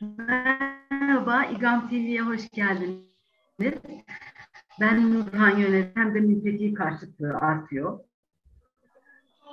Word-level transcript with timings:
Merhaba, 0.00 1.44
İGAM 1.44 1.88
TV'ye 1.88 2.20
hoş 2.20 2.50
geldiniz. 2.50 3.74
Ben 4.80 5.14
Nurhan 5.14 5.58
Yönet, 5.58 5.96
hem 5.96 6.14
de 6.14 6.20
mülteci 6.20 6.74
karşıtlığı 6.74 7.34
artıyor. 7.34 7.98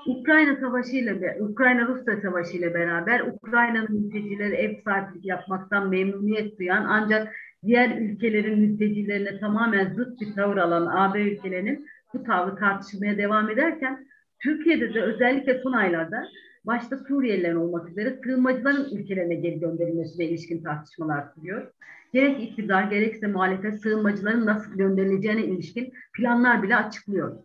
Ukrayna 0.05 0.55
Savaşı 0.55 0.95
ile 0.95 1.37
Ukrayna-Rusya 1.41 2.21
Savaşı 2.21 2.57
ile 2.57 2.73
beraber 2.73 3.19
Ukrayna'nın 3.19 3.91
mültecileri 3.91 4.55
ev 4.55 4.81
sahipliği 4.83 5.27
yapmaktan 5.27 5.89
memnuniyet 5.89 6.59
duyan 6.59 6.85
ancak 6.85 7.35
diğer 7.65 7.97
ülkelerin 7.97 8.59
mültecilerine 8.59 9.39
tamamen 9.39 9.93
zıt 9.93 10.21
bir 10.21 10.33
tavır 10.33 10.57
alan 10.57 10.85
AB 10.85 11.21
ülkelerinin 11.21 11.87
bu 12.13 12.23
tavrı 12.23 12.55
tartışmaya 12.55 13.17
devam 13.17 13.49
ederken 13.49 14.07
Türkiye'de 14.39 14.93
de 14.93 15.01
özellikle 15.01 15.61
son 15.63 15.73
aylarda 15.73 16.27
başta 16.65 16.97
Suriyeliler 16.97 17.53
olmak 17.53 17.89
üzere 17.89 18.19
sığınmacıların 18.23 18.95
ülkelerine 18.95 19.35
geri 19.35 19.59
gönderilmesine 19.59 20.25
ilişkin 20.25 20.63
tartışmalar 20.63 21.23
sürüyor. 21.35 21.71
Gerek 22.13 22.43
iktidar 22.43 22.83
gerekse 22.83 23.27
muhalefet 23.27 23.81
sığınmacıların 23.81 24.45
nasıl 24.45 24.77
gönderileceğine 24.77 25.45
ilişkin 25.45 25.93
planlar 26.13 26.63
bile 26.63 26.75
açıklıyor. 26.75 27.37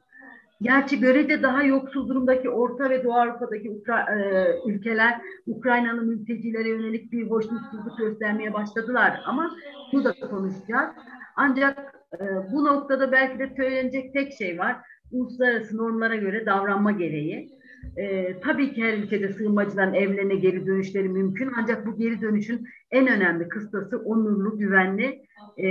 Gerçi 0.62 1.00
görece 1.00 1.42
daha 1.42 1.62
yoksul 1.62 2.08
durumdaki 2.08 2.50
Orta 2.50 2.90
ve 2.90 3.04
Doğu 3.04 3.14
Avrupa'daki 3.14 3.70
Ukra 3.70 4.00
e, 4.00 4.46
ülkeler 4.66 5.20
Ukrayna'nın 5.46 6.08
mültecilere 6.08 6.68
yönelik 6.68 7.12
bir 7.12 7.30
hoşnutsuzluk 7.30 7.98
göstermeye 7.98 8.54
başladılar 8.54 9.20
ama 9.26 9.56
bunu 9.92 10.04
da 10.04 10.12
konuşacağız. 10.12 10.90
Ancak 11.36 11.94
e, 12.14 12.24
bu 12.52 12.64
noktada 12.64 13.12
belki 13.12 13.38
de 13.38 13.50
söylenecek 13.56 14.14
tek 14.14 14.32
şey 14.32 14.58
var. 14.58 14.76
Uluslararası 15.12 15.76
normlara 15.76 16.16
göre 16.16 16.46
davranma 16.46 16.92
gereği. 16.92 17.59
E, 17.96 18.36
tabii 18.40 18.72
ki 18.72 18.84
her 18.84 18.98
ülkede 18.98 19.32
sığınmacıların 19.32 19.94
evlerine 19.94 20.34
geri 20.34 20.66
dönüşleri 20.66 21.08
mümkün 21.08 21.52
ancak 21.56 21.86
bu 21.86 21.98
geri 21.98 22.20
dönüşün 22.20 22.68
en 22.90 23.06
önemli 23.06 23.48
kıstası 23.48 23.98
onurlu, 23.98 24.58
güvenli 24.58 25.22
e, 25.56 25.66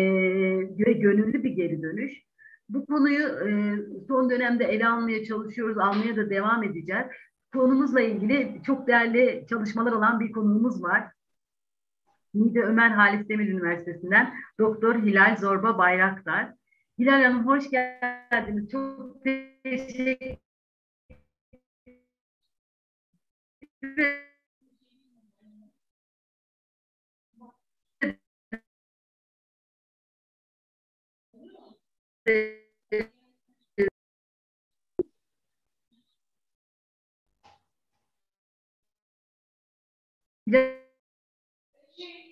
ve 0.80 0.92
gönüllü 0.94 1.44
bir 1.44 1.50
geri 1.50 1.82
dönüş. 1.82 2.14
Bu 2.70 2.86
konuyu 2.86 3.28
e, 3.28 3.76
son 4.08 4.30
dönemde 4.30 4.66
ele 4.66 4.88
almaya 4.88 5.24
çalışıyoruz, 5.24 5.78
almaya 5.78 6.16
da 6.16 6.30
devam 6.30 6.64
edeceğiz. 6.64 7.06
Konumuzla 7.54 8.02
ilgili 8.02 8.62
çok 8.66 8.88
değerli 8.88 9.46
çalışmalar 9.50 9.92
olan 9.92 10.20
bir 10.20 10.32
konuğumuz 10.32 10.84
var. 10.84 11.12
Niğde 12.34 12.64
Ömer 12.64 12.90
Halis 12.90 13.30
Demir 13.30 13.50
Üniversitesi'nden 13.50 14.34
Doktor 14.60 14.96
Hilal 14.96 15.38
Zorba 15.38 15.78
Bayraktar. 15.78 16.54
Hilal 17.00 17.24
Hanım 17.24 17.48
hoş 17.48 17.70
geldiniz. 17.70 18.70
Çok 18.72 19.24
teşekkür 19.64 20.49
Hilal 23.82 24.08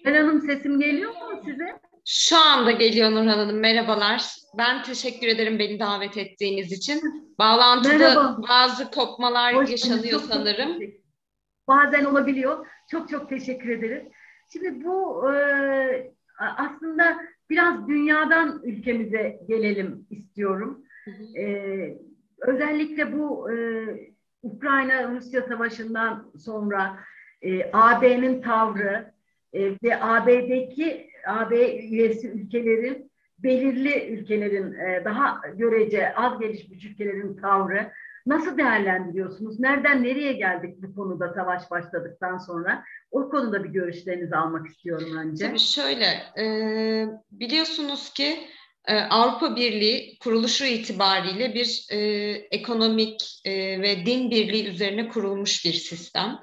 Hanım 0.06 0.42
sesim 0.42 0.80
geliyor 0.80 1.12
mu 1.12 1.42
size? 1.46 1.80
Şu 2.06 2.38
anda 2.38 2.72
geliyor 2.72 3.12
Nurhan 3.12 3.28
Hanım. 3.38 3.60
Merhabalar. 3.60 4.24
Ben 4.58 4.84
teşekkür 4.84 5.28
ederim 5.28 5.60
beni 5.60 5.80
davet 5.80 6.18
ettiğiniz 6.18 6.72
için. 6.72 7.02
Bağlantıda 7.40 7.98
Merhaba. 7.98 8.38
bazı 8.50 8.92
kopmalar 8.92 9.56
Hoş 9.56 9.70
yaşanıyor 9.70 10.22
sanırım. 10.32 10.74
Çok 10.74 11.07
Bazen 11.68 12.06
olabiliyor. 12.06 12.68
Çok 12.92 13.10
çok 13.10 13.30
teşekkür 13.30 13.70
ederiz. 13.70 14.04
Şimdi 14.54 14.86
bu 14.86 15.32
e, 15.34 16.12
aslında 16.40 17.18
biraz 17.50 17.88
dünyadan 17.88 18.62
ülkemize 18.64 19.40
gelelim 19.48 20.06
istiyorum. 20.10 20.84
Hı 21.06 21.12
hı. 21.12 21.40
E, 21.40 21.98
özellikle 22.42 23.20
bu 23.20 23.52
e, 23.52 23.56
Ukrayna-Rusya 24.44 25.42
savaşından 25.42 26.32
sonra 26.38 27.00
e, 27.42 27.72
AB'nin 27.74 28.42
tavrı 28.42 29.14
e, 29.54 29.72
ve 29.84 30.02
AB'deki 30.02 31.10
AB 31.28 31.78
üyesi 31.78 32.30
ülkelerin 32.30 33.12
belirli 33.40 34.08
ülkelerin 34.08 34.74
e, 34.74 35.06
daha 35.06 35.42
görece 35.56 36.16
az 36.16 36.40
gelişmiş 36.40 36.86
ülkelerin 36.86 37.38
tavrı 37.38 37.92
nasıl 38.28 38.58
değerlendiriyorsunuz? 38.58 39.60
Nereden 39.60 40.04
nereye 40.04 40.34
geldik 40.34 40.76
bu 40.78 40.96
konuda 40.96 41.34
savaş 41.34 41.72
başladıktan 41.72 42.38
sonra? 42.38 42.84
O 43.12 43.30
konuda 43.30 43.64
bir 43.64 43.70
görüşlerinizi 43.70 44.36
almak 44.36 44.68
istiyorum 44.68 45.18
önce. 45.18 45.48
Tabii 45.48 45.60
şöyle, 45.60 46.06
e, 46.40 46.46
biliyorsunuz 47.32 48.14
ki 48.14 48.40
e, 48.88 49.00
Avrupa 49.00 49.56
Birliği 49.56 50.18
kuruluşu 50.20 50.66
itibariyle 50.66 51.54
bir 51.54 51.88
e, 51.92 52.00
ekonomik 52.52 53.42
e, 53.46 53.82
ve 53.82 54.06
din 54.06 54.32
birliği 54.32 54.68
üzerine 54.68 55.10
kurulmuş 55.10 55.66
bir 55.66 55.74
sistem. 55.74 56.40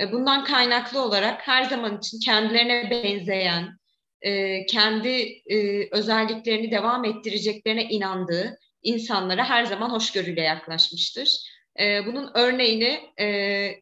E, 0.00 0.12
bundan 0.12 0.44
kaynaklı 0.44 1.02
olarak 1.02 1.48
her 1.48 1.64
zaman 1.64 1.98
için 1.98 2.20
kendilerine 2.20 2.90
benzeyen, 2.90 3.78
e, 4.22 4.66
kendi 4.66 5.42
e, 5.46 5.88
özelliklerini 5.90 6.70
devam 6.70 7.04
ettireceklerine 7.04 7.84
inandığı 7.84 8.58
insanlara 8.82 9.44
her 9.44 9.64
zaman 9.64 9.90
hoşgörüyle 9.90 10.42
yaklaşmıştır. 10.42 11.28
E, 11.80 12.06
bunun 12.06 12.30
örneğini 12.34 13.00
e, 13.20 13.26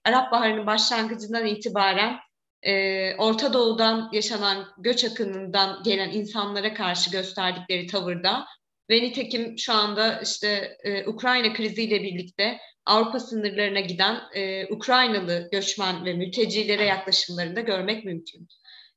Arap 0.04 0.32
Baharı'nın 0.32 0.66
başlangıcından 0.66 1.46
itibaren 1.46 2.16
e, 2.62 3.14
Orta 3.14 3.52
Doğu'dan 3.52 4.10
yaşanan 4.12 4.66
göç 4.78 5.04
akınından 5.04 5.82
gelen 5.82 6.10
insanlara 6.10 6.74
karşı 6.74 7.10
gösterdikleri 7.10 7.86
tavırda 7.86 8.46
ve 8.90 9.02
nitekim 9.02 9.58
şu 9.58 9.72
anda 9.72 10.20
işte 10.20 10.76
e, 10.84 11.06
Ukrayna 11.06 11.52
kriziyle 11.52 12.02
birlikte 12.02 12.58
Avrupa 12.86 13.20
sınırlarına 13.20 13.80
giden 13.80 14.20
e, 14.34 14.66
Ukraynalı 14.66 15.48
göçmen 15.52 16.04
ve 16.04 16.12
mültecilere 16.12 16.84
yaklaşımlarında 16.84 17.60
görmek 17.60 18.04
mümkün. 18.04 18.48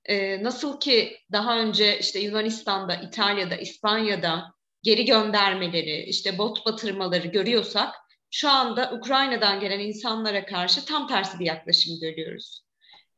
E, 0.05 0.43
nasıl 0.43 0.79
ki 0.79 1.17
daha 1.31 1.59
önce 1.59 1.99
işte 1.99 2.19
Yunanistan'da, 2.19 2.95
İtalya'da, 2.95 3.55
İspanya'da 3.55 4.53
geri 4.83 5.05
göndermeleri, 5.05 6.03
işte 6.03 6.37
bot 6.37 6.65
batırmaları 6.65 7.27
görüyorsak 7.27 7.95
şu 8.31 8.49
anda 8.49 8.91
Ukrayna'dan 8.93 9.59
gelen 9.59 9.79
insanlara 9.79 10.45
karşı 10.45 10.85
tam 10.85 11.07
tersi 11.07 11.39
bir 11.39 11.45
yaklaşım 11.45 11.99
görüyoruz. 12.01 12.61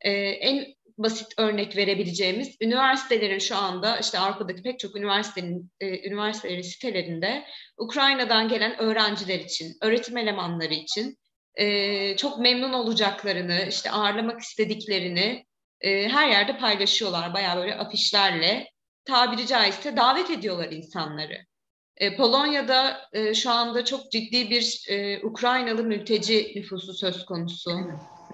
Ee, 0.00 0.10
en 0.12 0.74
basit 0.98 1.32
örnek 1.38 1.76
verebileceğimiz 1.76 2.56
üniversitelerin 2.60 3.38
şu 3.38 3.56
anda 3.56 3.98
işte 3.98 4.18
Avrupa'daki 4.18 4.62
pek 4.62 4.78
çok 4.78 4.96
üniversitenin 4.96 5.70
e, 5.80 6.08
üniversitelerin 6.08 6.62
sitelerinde 6.62 7.44
Ukrayna'dan 7.78 8.48
gelen 8.48 8.80
öğrenciler 8.80 9.38
için, 9.38 9.76
öğretim 9.82 10.16
elemanları 10.16 10.74
için 10.74 11.18
e, 11.54 12.16
çok 12.16 12.38
memnun 12.38 12.72
olacaklarını, 12.72 13.66
işte 13.68 13.90
ağırlamak 13.90 14.40
istediklerini 14.40 15.46
e, 15.80 16.08
her 16.08 16.28
yerde 16.28 16.56
paylaşıyorlar. 16.56 17.34
Bayağı 17.34 17.56
böyle 17.56 17.74
afişlerle 17.74 18.70
tabiri 19.04 19.46
caizse 19.46 19.96
davet 19.96 20.30
ediyorlar 20.30 20.72
insanları. 20.72 21.46
E, 22.02 22.16
Polonya'da 22.16 23.08
e, 23.12 23.34
şu 23.34 23.50
anda 23.50 23.84
çok 23.84 24.12
ciddi 24.12 24.50
bir 24.50 24.84
e, 24.88 25.26
Ukraynalı 25.26 25.84
mülteci 25.84 26.52
nüfusu 26.56 26.94
söz 26.94 27.24
konusu. 27.24 27.70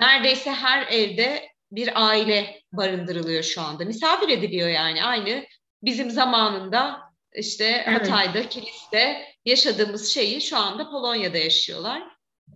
Neredeyse 0.01 0.51
her 0.51 0.87
evde 0.87 1.49
bir 1.73 2.09
aile 2.09 2.63
barındırılıyor 2.73 3.43
şu 3.43 3.61
anda. 3.61 3.85
Misafir 3.85 4.29
ediliyor 4.29 4.69
yani 4.69 5.05
aynı 5.05 5.45
bizim 5.83 6.11
zamanında 6.11 7.01
işte 7.35 7.65
evet. 7.87 8.01
Hatay'da, 8.01 8.49
Kilis'te 8.49 9.25
yaşadığımız 9.45 10.15
şeyi 10.15 10.41
şu 10.41 10.57
anda 10.57 10.91
Polonya'da 10.91 11.39
yaşıyorlar. 11.39 12.03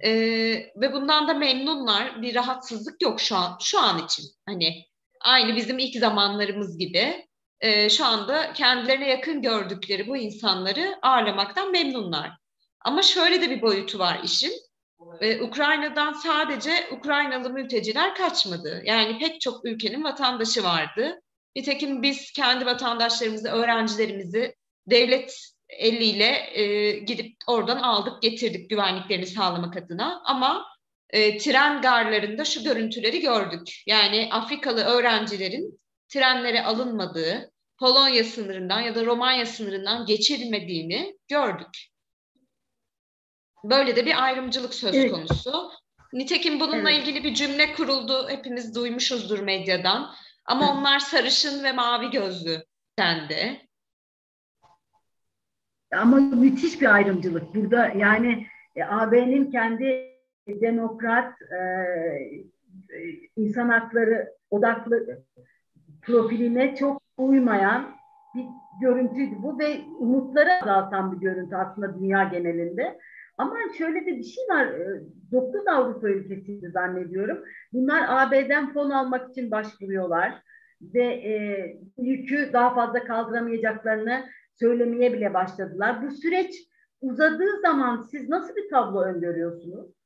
Ee, 0.04 0.10
ve 0.76 0.92
bundan 0.92 1.28
da 1.28 1.34
memnunlar. 1.34 2.22
Bir 2.22 2.34
rahatsızlık 2.34 3.02
yok 3.02 3.20
şu 3.20 3.36
an 3.36 3.58
şu 3.62 3.80
an 3.80 4.04
için. 4.04 4.24
Hani 4.46 4.84
aynı 5.20 5.56
bizim 5.56 5.78
ilk 5.78 5.96
zamanlarımız 5.96 6.78
gibi 6.78 7.26
e, 7.62 7.90
şu 7.90 8.04
anda 8.04 8.52
kendilerine 8.52 9.08
yakın 9.08 9.42
gördükleri 9.42 10.08
bu 10.08 10.16
insanları 10.16 10.98
ağırlamaktan 11.02 11.72
memnunlar. 11.72 12.30
Ama 12.80 13.02
şöyle 13.02 13.42
de 13.42 13.50
bir 13.50 13.62
boyutu 13.62 13.98
var 13.98 14.20
işin. 14.24 14.52
Ee, 15.20 15.42
Ukrayna'dan 15.42 16.12
sadece 16.12 16.88
Ukraynalı 16.92 17.50
mülteciler 17.50 18.14
kaçmadı. 18.14 18.82
Yani 18.84 19.18
pek 19.18 19.40
çok 19.40 19.64
ülkenin 19.64 20.04
vatandaşı 20.04 20.64
vardı. 20.64 21.20
Nitekim 21.56 22.02
biz 22.02 22.32
kendi 22.32 22.66
vatandaşlarımızı, 22.66 23.48
öğrencilerimizi 23.48 24.54
devlet 24.86 25.38
eliyle 25.68 26.60
e, 26.60 26.90
gidip 26.98 27.36
oradan 27.46 27.76
aldık 27.76 28.22
getirdik 28.22 28.70
güvenliklerini 28.70 29.26
sağlamak 29.26 29.76
adına. 29.76 30.22
Ama 30.24 30.66
e, 31.10 31.38
tren 31.38 31.82
garlarında 31.82 32.44
şu 32.44 32.64
görüntüleri 32.64 33.20
gördük. 33.20 33.82
Yani 33.86 34.28
Afrikalı 34.32 34.84
öğrencilerin 34.84 35.80
trenlere 36.08 36.62
alınmadığı, 36.64 37.51
Polonya 37.82 38.24
sınırından 38.24 38.80
ya 38.80 38.94
da 38.94 39.06
Romanya 39.06 39.46
sınırından 39.46 40.06
geçirilmediğini 40.06 41.18
gördük. 41.28 41.88
Böyle 43.64 43.96
de 43.96 44.06
bir 44.06 44.24
ayrımcılık 44.24 44.74
söz 44.74 45.10
konusu. 45.10 45.70
Nitekim 46.12 46.60
bununla 46.60 46.90
ilgili 46.90 47.24
bir 47.24 47.34
cümle 47.34 47.74
kuruldu. 47.74 48.28
Hepimiz 48.28 48.74
duymuşuzdur 48.74 49.38
medyadan. 49.38 50.10
Ama 50.44 50.72
onlar 50.72 50.98
sarışın 50.98 51.64
ve 51.64 51.72
mavi 51.72 52.10
gözlü 52.10 52.64
dendi. 52.98 53.68
Ama 55.92 56.16
müthiş 56.16 56.80
bir 56.80 56.94
ayrımcılık. 56.94 57.54
Burada 57.54 57.88
yani 57.88 58.46
e, 58.76 58.84
AB'nin 58.84 59.50
kendi 59.50 60.16
demokrat 60.48 61.42
e, 61.42 61.60
insan 63.36 63.68
hakları 63.68 64.34
odaklı 64.50 65.24
profiline 66.02 66.76
çok 66.76 67.01
uymayan 67.16 67.86
bir 68.34 68.44
görüntüydü 68.80 69.34
bu 69.42 69.58
ve 69.58 69.80
umutları 69.98 70.50
azaltan 70.62 71.12
bir 71.12 71.16
görüntü 71.16 71.56
aslında 71.56 72.00
dünya 72.00 72.24
genelinde. 72.24 72.98
Ama 73.38 73.56
şöyle 73.78 74.00
de 74.00 74.18
bir 74.18 74.22
şey 74.22 74.44
var. 74.50 74.68
9 75.32 75.66
e, 75.66 75.70
Avrupa 75.70 76.08
ülkesiydi 76.08 76.70
zannediyorum. 76.70 77.44
Bunlar 77.72 78.04
AB'den 78.08 78.72
fon 78.72 78.90
almak 78.90 79.30
için 79.30 79.50
başvuruyorlar 79.50 80.42
ve 80.82 81.04
e, 81.04 81.66
yükü 81.98 82.50
daha 82.52 82.74
fazla 82.74 83.04
kaldıramayacaklarını 83.04 84.24
söylemeye 84.58 85.12
bile 85.12 85.34
başladılar. 85.34 86.02
Bu 86.02 86.10
süreç 86.10 86.54
uzadığı 87.00 87.60
zaman 87.62 88.02
siz 88.10 88.28
nasıl 88.28 88.56
bir 88.56 88.70
tablo 88.70 89.00
öngörüyorsunuz? 89.00 90.01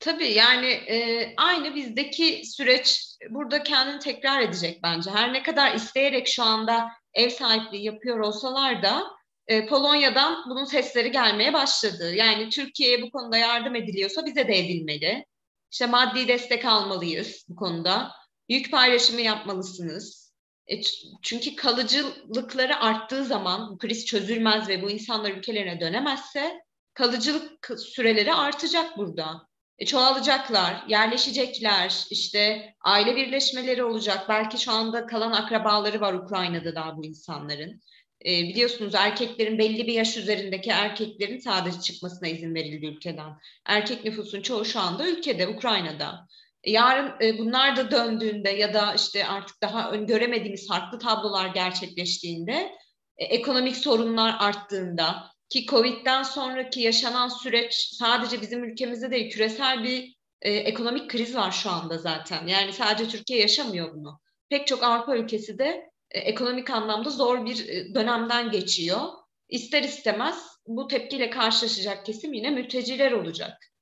Tabii 0.00 0.32
yani 0.32 0.66
e, 0.66 1.34
aynı 1.36 1.74
bizdeki 1.74 2.42
süreç 2.44 3.04
burada 3.30 3.62
kendini 3.62 3.98
tekrar 3.98 4.40
edecek 4.40 4.80
bence. 4.82 5.10
Her 5.10 5.32
ne 5.32 5.42
kadar 5.42 5.74
isteyerek 5.74 6.28
şu 6.28 6.42
anda 6.42 6.88
ev 7.14 7.28
sahipliği 7.30 7.84
yapıyor 7.84 8.18
olsalar 8.18 8.82
da 8.82 9.04
e, 9.46 9.66
Polonya'dan 9.66 10.44
bunun 10.50 10.64
sesleri 10.64 11.10
gelmeye 11.10 11.52
başladı. 11.52 12.14
Yani 12.14 12.50
Türkiye'ye 12.50 13.02
bu 13.02 13.10
konuda 13.10 13.36
yardım 13.36 13.74
ediliyorsa 13.74 14.26
bize 14.26 14.48
de 14.48 14.58
edilmeli. 14.58 15.26
İşte 15.72 15.86
maddi 15.86 16.28
destek 16.28 16.64
almalıyız 16.64 17.44
bu 17.48 17.56
konuda. 17.56 18.12
Yük 18.48 18.70
paylaşımı 18.70 19.20
yapmalısınız. 19.20 20.32
E, 20.66 20.80
çünkü 21.22 21.56
kalıcılıkları 21.56 22.76
arttığı 22.76 23.24
zaman 23.24 23.70
bu 23.70 23.78
kriz 23.78 24.06
çözülmez 24.06 24.68
ve 24.68 24.82
bu 24.82 24.90
insanlar 24.90 25.30
ülkelerine 25.30 25.80
dönemezse 25.80 26.62
kalıcılık 26.94 27.70
süreleri 27.78 28.34
artacak 28.34 28.98
burada. 28.98 29.47
E, 29.78 29.86
çoğalacaklar, 29.86 30.84
yerleşecekler, 30.88 32.06
işte 32.10 32.74
aile 32.80 33.16
birleşmeleri 33.16 33.84
olacak. 33.84 34.28
Belki 34.28 34.58
şu 34.58 34.72
anda 34.72 35.06
kalan 35.06 35.32
akrabaları 35.32 36.00
var 36.00 36.14
Ukrayna'da 36.14 36.74
daha 36.74 36.96
bu 36.96 37.04
insanların. 37.04 37.80
E, 38.24 38.30
biliyorsunuz 38.30 38.94
erkeklerin 38.94 39.58
belli 39.58 39.86
bir 39.86 39.92
yaş 39.92 40.16
üzerindeki 40.16 40.70
erkeklerin 40.70 41.38
sadece 41.38 41.80
çıkmasına 41.80 42.28
izin 42.28 42.54
verildi 42.54 42.86
ülkeden. 42.86 43.32
Erkek 43.66 44.04
nüfusun 44.04 44.42
çoğu 44.42 44.64
şu 44.64 44.80
anda 44.80 45.08
ülkede, 45.08 45.48
Ukrayna'da. 45.48 46.26
E, 46.64 46.70
yarın 46.70 47.12
e, 47.22 47.38
bunlar 47.38 47.76
da 47.76 47.90
döndüğünde 47.90 48.50
ya 48.50 48.74
da 48.74 48.94
işte 48.94 49.26
artık 49.26 49.62
daha 49.62 49.90
öngöremediğimiz 49.90 50.68
farklı 50.68 50.98
tablolar 50.98 51.46
gerçekleştiğinde, 51.46 52.72
e, 53.16 53.24
ekonomik 53.24 53.76
sorunlar 53.76 54.36
arttığında, 54.38 55.30
ki 55.48 55.66
Covid'den 55.66 56.22
sonraki 56.22 56.80
yaşanan 56.80 57.28
süreç 57.28 57.74
sadece 57.74 58.40
bizim 58.42 58.64
ülkemizde 58.64 59.10
değil, 59.10 59.30
küresel 59.30 59.82
bir 59.82 60.14
e, 60.42 60.52
ekonomik 60.52 61.10
kriz 61.10 61.36
var 61.36 61.50
şu 61.50 61.70
anda 61.70 61.98
zaten. 61.98 62.46
Yani 62.46 62.72
sadece 62.72 63.10
Türkiye 63.10 63.40
yaşamıyor 63.40 63.94
bunu. 63.94 64.20
Pek 64.48 64.66
çok 64.66 64.82
Avrupa 64.82 65.16
ülkesi 65.16 65.58
de 65.58 65.90
e, 66.10 66.18
ekonomik 66.20 66.70
anlamda 66.70 67.10
zor 67.10 67.46
bir 67.46 67.68
e, 67.68 67.94
dönemden 67.94 68.50
geçiyor. 68.50 69.00
İster 69.48 69.82
istemez 69.82 70.46
bu 70.66 70.88
tepkiyle 70.88 71.30
karşılaşacak 71.30 72.06
kesim 72.06 72.32
yine 72.32 72.50
mülteciler 72.50 73.12
olacak. 73.12 73.72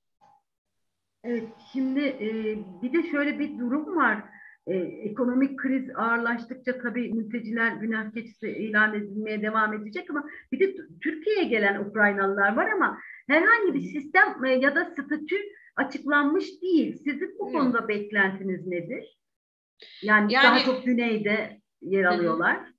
Evet, 1.24 1.48
şimdi 1.72 2.00
e, 2.00 2.28
bir 2.82 2.92
de 2.92 3.10
şöyle 3.10 3.38
bir 3.38 3.58
durum 3.58 3.96
var. 3.96 4.35
E, 4.66 4.74
ekonomik 4.76 5.58
kriz 5.58 5.90
ağırlaştıkça 5.96 6.78
tabii 6.82 7.12
mülteciler 7.12 7.72
günah 7.72 8.12
keçisi 8.12 8.48
ilan 8.48 8.94
edilmeye 8.94 9.42
devam 9.42 9.74
edecek 9.74 10.10
ama 10.10 10.24
bir 10.52 10.60
de 10.60 10.76
Türkiye'ye 11.02 11.44
gelen 11.44 11.84
Ukraynalılar 11.84 12.56
var 12.56 12.70
ama 12.70 12.98
herhangi 13.28 13.74
bir 13.74 13.82
sistem 13.82 14.44
e, 14.44 14.50
ya 14.50 14.74
da 14.74 14.84
statü 14.84 15.36
açıklanmış 15.76 16.62
değil. 16.62 16.96
Sizin 16.96 17.38
bu 17.38 17.52
konuda 17.52 17.88
beklentiniz 17.88 18.66
nedir? 18.66 19.18
Yani, 20.02 20.32
yani 20.32 20.44
daha 20.44 20.64
çok 20.64 20.84
güneyde 20.84 21.60
yer 21.82 22.04
alıyorlar. 22.04 22.76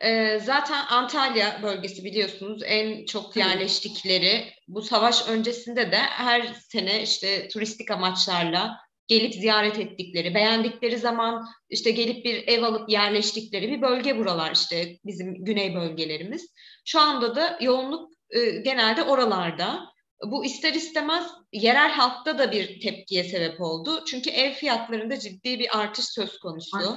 E, 0.00 0.38
zaten 0.38 0.84
Antalya 0.90 1.60
bölgesi 1.62 2.04
biliyorsunuz 2.04 2.62
en 2.64 3.04
çok 3.04 3.36
yerleştikleri 3.36 4.44
bu 4.68 4.82
savaş 4.82 5.28
öncesinde 5.28 5.92
de 5.92 5.96
her 5.96 6.42
sene 6.42 7.02
işte 7.02 7.48
turistik 7.48 7.90
amaçlarla 7.90 8.83
gelip 9.06 9.34
ziyaret 9.34 9.78
ettikleri, 9.78 10.34
beğendikleri 10.34 10.98
zaman 10.98 11.46
işte 11.70 11.90
gelip 11.90 12.24
bir 12.24 12.48
ev 12.48 12.62
alıp 12.62 12.88
yerleştikleri 12.90 13.70
bir 13.70 13.82
bölge 13.82 14.18
buralar 14.18 14.52
işte 14.52 14.98
bizim 15.04 15.44
güney 15.44 15.74
bölgelerimiz. 15.74 16.54
Şu 16.84 17.00
anda 17.00 17.36
da 17.36 17.58
yoğunluk 17.60 18.12
e, 18.30 18.50
genelde 18.50 19.02
oralarda. 19.02 19.94
Bu 20.24 20.44
ister 20.44 20.74
istemez 20.74 21.24
yerel 21.52 21.90
halkta 21.90 22.38
da 22.38 22.52
bir 22.52 22.80
tepkiye 22.80 23.24
sebep 23.24 23.60
oldu. 23.60 24.04
Çünkü 24.06 24.30
ev 24.30 24.52
fiyatlarında 24.52 25.18
ciddi 25.18 25.58
bir 25.58 25.78
artış 25.78 26.04
söz 26.04 26.38
konusu. 26.38 26.96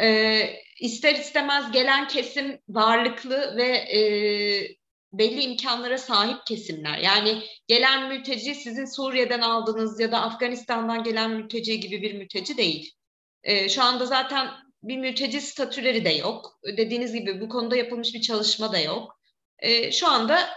Ee, 0.00 0.50
ister 0.80 1.14
istemez 1.14 1.72
gelen 1.72 2.08
kesim 2.08 2.58
varlıklı 2.68 3.56
ve 3.56 3.68
e, 3.68 3.98
belli 5.12 5.42
imkanlara 5.42 5.98
sahip 5.98 6.46
kesimler. 6.46 6.98
Yani 6.98 7.42
gelen 7.66 8.08
mülteci 8.08 8.54
sizin 8.54 8.84
Suriye'den 8.84 9.40
aldığınız 9.40 10.00
ya 10.00 10.12
da 10.12 10.20
Afganistan'dan 10.20 11.04
gelen 11.04 11.30
mülteci 11.30 11.80
gibi 11.80 12.02
bir 12.02 12.14
mülteci 12.14 12.56
değil. 12.56 12.92
E, 13.44 13.68
şu 13.68 13.82
anda 13.82 14.06
zaten 14.06 14.48
bir 14.82 14.96
mülteci 14.96 15.40
statüleri 15.40 16.04
de 16.04 16.10
yok. 16.10 16.58
Dediğiniz 16.76 17.12
gibi 17.12 17.40
bu 17.40 17.48
konuda 17.48 17.76
yapılmış 17.76 18.14
bir 18.14 18.20
çalışma 18.20 18.72
da 18.72 18.78
yok. 18.78 19.18
E, 19.58 19.92
şu 19.92 20.08
anda 20.08 20.48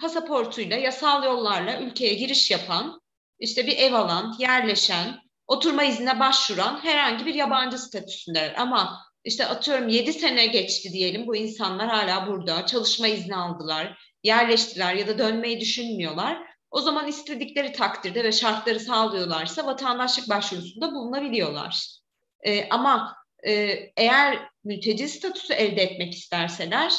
pasaportuyla, 0.00 0.76
yasal 0.76 1.24
yollarla 1.24 1.80
ülkeye 1.80 2.14
giriş 2.14 2.50
yapan, 2.50 3.00
işte 3.38 3.66
bir 3.66 3.76
ev 3.76 3.92
alan, 3.92 4.36
yerleşen, 4.38 5.20
oturma 5.46 5.84
iznine 5.84 6.20
başvuran 6.20 6.84
herhangi 6.84 7.26
bir 7.26 7.34
yabancı 7.34 7.78
statüsünde. 7.78 8.54
Ama 8.56 8.98
işte 9.24 9.46
atıyorum 9.46 9.88
7 9.88 10.12
sene 10.12 10.46
geçti 10.46 10.92
diyelim 10.92 11.26
bu 11.26 11.36
insanlar 11.36 11.88
hala 11.88 12.26
burada 12.26 12.66
çalışma 12.66 13.08
izni 13.08 13.36
aldılar, 13.36 13.98
yerleştiler 14.22 14.94
ya 14.94 15.08
da 15.08 15.18
dönmeyi 15.18 15.60
düşünmüyorlar. 15.60 16.38
O 16.70 16.80
zaman 16.80 17.08
istedikleri 17.08 17.72
takdirde 17.72 18.24
ve 18.24 18.32
şartları 18.32 18.80
sağlıyorlarsa 18.80 19.66
vatandaşlık 19.66 20.28
başvurusunda 20.28 20.92
bulunabiliyorlar. 20.92 21.98
Ee, 22.46 22.68
ama 22.70 23.16
e, 23.46 23.52
eğer 23.96 24.48
mülteci 24.64 25.08
statüsü 25.08 25.52
elde 25.52 25.82
etmek 25.82 26.14
isterseler 26.14 26.92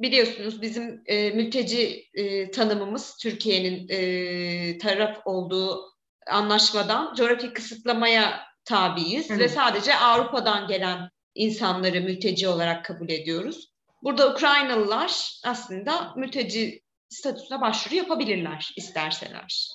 biliyorsunuz 0.00 0.62
bizim 0.62 1.02
e, 1.06 1.30
mülteci 1.30 2.04
e, 2.14 2.50
tanımımız 2.50 3.16
Türkiye'nin 3.16 3.88
e, 3.88 4.78
taraf 4.78 5.18
olduğu 5.24 5.80
anlaşmadan 6.26 7.14
coğrafi 7.14 7.52
kısıtlamaya 7.52 8.40
tabiiz 8.64 9.30
evet. 9.30 9.40
ve 9.40 9.48
sadece 9.48 9.96
Avrupa'dan 9.96 10.68
gelen 10.68 11.10
insanları 11.36 12.00
mülteci 12.00 12.48
olarak 12.48 12.84
kabul 12.84 13.10
ediyoruz. 13.10 13.72
Burada 14.02 14.32
Ukraynalılar 14.32 15.40
aslında 15.44 16.14
mülteci 16.16 16.82
statüsüne 17.08 17.60
başvuru 17.60 17.94
yapabilirler 17.94 18.72
isterseler. 18.76 19.68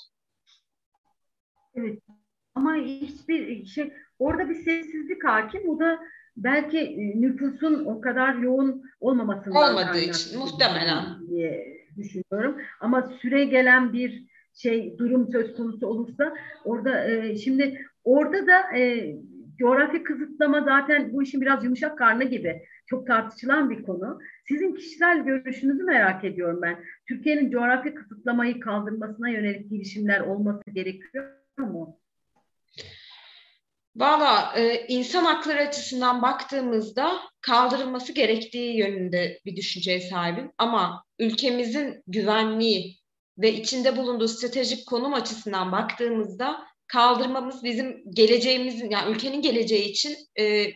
Evet. 1.75 1.99
Ama 2.55 2.75
hiçbir 2.75 3.65
şey 3.65 3.93
orada 4.19 4.49
bir 4.49 4.55
sessizlik 4.55 5.25
hakim. 5.25 5.69
O 5.69 5.79
da 5.79 5.99
belki 6.37 6.79
e, 6.79 7.21
nüfusun 7.21 7.85
o 7.85 8.01
kadar 8.01 8.35
yoğun 8.35 8.83
olmamasından 8.99 9.69
olmadığı 9.69 9.99
için 9.99 10.39
muhtemelen 10.39 11.27
diye 11.29 11.77
düşünüyorum. 11.97 12.61
Ama 12.79 13.11
süre 13.21 13.45
gelen 13.45 13.93
bir 13.93 14.23
şey 14.53 14.97
durum 14.97 15.31
söz 15.31 15.55
konusu 15.55 15.87
olursa 15.87 16.33
orada 16.65 17.09
e, 17.09 17.37
şimdi 17.37 17.85
orada 18.03 18.47
da 18.47 18.77
e, 18.77 19.15
coğrafi 19.61 20.03
kısıtlama 20.03 20.61
zaten 20.61 21.13
bu 21.13 21.23
işin 21.23 21.41
biraz 21.41 21.63
yumuşak 21.63 21.97
karnı 21.97 22.23
gibi 22.23 22.61
çok 22.85 23.07
tartışılan 23.07 23.69
bir 23.69 23.83
konu. 23.83 24.19
Sizin 24.47 24.75
kişisel 24.75 25.23
görüşünüzü 25.23 25.83
merak 25.83 26.23
ediyorum 26.23 26.59
ben. 26.61 26.83
Türkiye'nin 27.07 27.51
coğrafi 27.51 27.93
kısıtlamayı 27.93 28.59
kaldırmasına 28.59 29.29
yönelik 29.29 29.69
girişimler 29.69 30.19
olması 30.19 30.71
gerekiyor 30.73 31.33
mu? 31.57 31.99
Valla 33.95 34.53
e, 34.55 34.87
insan 34.87 35.23
hakları 35.23 35.59
açısından 35.59 36.21
baktığımızda 36.21 37.11
kaldırılması 37.41 38.13
gerektiği 38.13 38.77
yönünde 38.77 39.39
bir 39.45 39.55
düşünceye 39.55 39.99
sahibim. 39.99 40.51
Ama 40.57 41.03
ülkemizin 41.19 42.03
güvenliği 42.07 42.97
ve 43.37 43.53
içinde 43.53 43.97
bulunduğu 43.97 44.27
stratejik 44.27 44.87
konum 44.87 45.13
açısından 45.13 45.71
baktığımızda 45.71 46.70
kaldırmamız 46.91 47.63
bizim 47.63 48.03
geleceğimizin 48.13 48.89
yani 48.89 49.11
ülkenin 49.11 49.41
geleceği 49.41 49.89
için 49.89 50.17
e, 50.39 50.67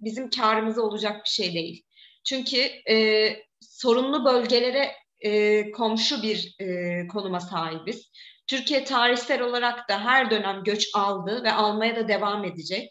bizim 0.00 0.30
karımıza 0.30 0.82
olacak 0.82 1.24
bir 1.24 1.30
şey 1.30 1.54
değil. 1.54 1.84
Çünkü 2.24 2.56
e, 2.90 3.28
sorunlu 3.60 4.24
bölgelere 4.24 4.92
e, 5.20 5.70
komşu 5.70 6.22
bir 6.22 6.54
e, 6.60 7.06
konuma 7.08 7.40
sahibiz. 7.40 8.10
Türkiye 8.46 8.84
tarihsel 8.84 9.42
olarak 9.42 9.88
da 9.88 10.04
her 10.04 10.30
dönem 10.30 10.64
göç 10.64 10.88
aldı 10.94 11.42
ve 11.44 11.52
almaya 11.52 11.96
da 11.96 12.08
devam 12.08 12.44
edecek. 12.44 12.88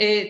E, 0.00 0.28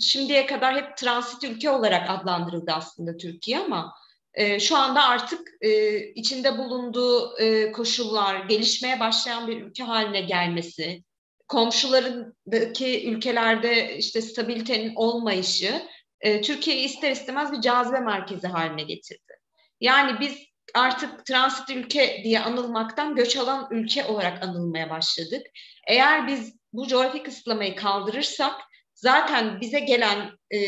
şimdiye 0.00 0.46
kadar 0.46 0.76
hep 0.76 0.96
transit 0.96 1.44
ülke 1.44 1.70
olarak 1.70 2.10
adlandırıldı 2.10 2.72
aslında 2.72 3.16
Türkiye 3.16 3.58
ama 3.58 3.94
e, 4.34 4.60
şu 4.60 4.76
anda 4.76 5.04
artık 5.04 5.48
e, 5.60 5.98
içinde 5.98 6.58
bulunduğu 6.58 7.38
e, 7.38 7.72
koşullar 7.72 8.44
gelişmeye 8.44 9.00
başlayan 9.00 9.48
bir 9.48 9.62
ülke 9.62 9.82
haline 9.82 10.20
gelmesi, 10.20 11.02
komşularındaki 11.48 13.10
ülkelerde 13.10 13.96
işte 13.96 14.22
stabilitenin 14.22 14.92
olmayışı 14.94 15.82
e, 16.20 16.40
Türkiye'yi 16.40 16.84
ister 16.84 17.10
istemez 17.10 17.52
bir 17.52 17.60
cazibe 17.60 18.00
merkezi 18.00 18.46
haline 18.46 18.82
getirdi. 18.82 19.32
Yani 19.80 20.20
biz 20.20 20.38
artık 20.74 21.26
transit 21.26 21.70
ülke 21.70 22.20
diye 22.24 22.40
anılmaktan 22.40 23.14
göç 23.14 23.36
alan 23.36 23.68
ülke 23.70 24.04
olarak 24.04 24.42
anılmaya 24.42 24.90
başladık. 24.90 25.46
Eğer 25.86 26.26
biz 26.26 26.54
bu 26.72 26.88
coğrafi 26.88 27.22
kısıtlamayı 27.22 27.76
kaldırırsak 27.76 28.54
zaten 28.94 29.60
bize 29.60 29.80
gelen 29.80 30.30
e, 30.54 30.58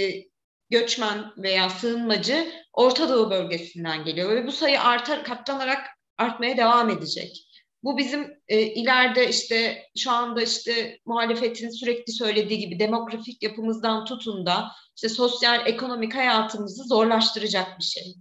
göçmen 0.72 1.32
veya 1.36 1.70
sığınmacı 1.70 2.52
Orta 2.72 3.08
Doğu 3.08 3.30
bölgesinden 3.30 4.04
geliyor 4.04 4.30
ve 4.30 4.46
bu 4.46 4.52
sayı 4.52 4.80
artar 4.80 5.24
katlanarak 5.24 5.86
artmaya 6.18 6.56
devam 6.56 6.90
edecek. 6.90 7.48
Bu 7.82 7.98
bizim 7.98 8.34
e, 8.48 8.60
ileride 8.60 9.28
işte 9.28 9.86
şu 9.98 10.10
anda 10.10 10.42
işte 10.42 10.98
muhalefetin 11.06 11.70
sürekli 11.70 12.12
söylediği 12.12 12.58
gibi 12.58 12.78
demografik 12.78 13.42
yapımızdan 13.42 14.04
tutun 14.04 14.46
da 14.46 14.72
işte 14.96 15.08
sosyal 15.08 15.66
ekonomik 15.66 16.14
hayatımızı 16.14 16.84
zorlaştıracak 16.84 17.78
bir 17.78 17.84
şey. 17.84 18.14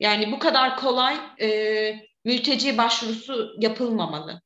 Yani 0.00 0.32
bu 0.32 0.38
kadar 0.38 0.76
kolay 0.76 1.16
e, 1.40 2.00
mülteci 2.24 2.78
başvurusu 2.78 3.54
yapılmamalı. 3.60 4.42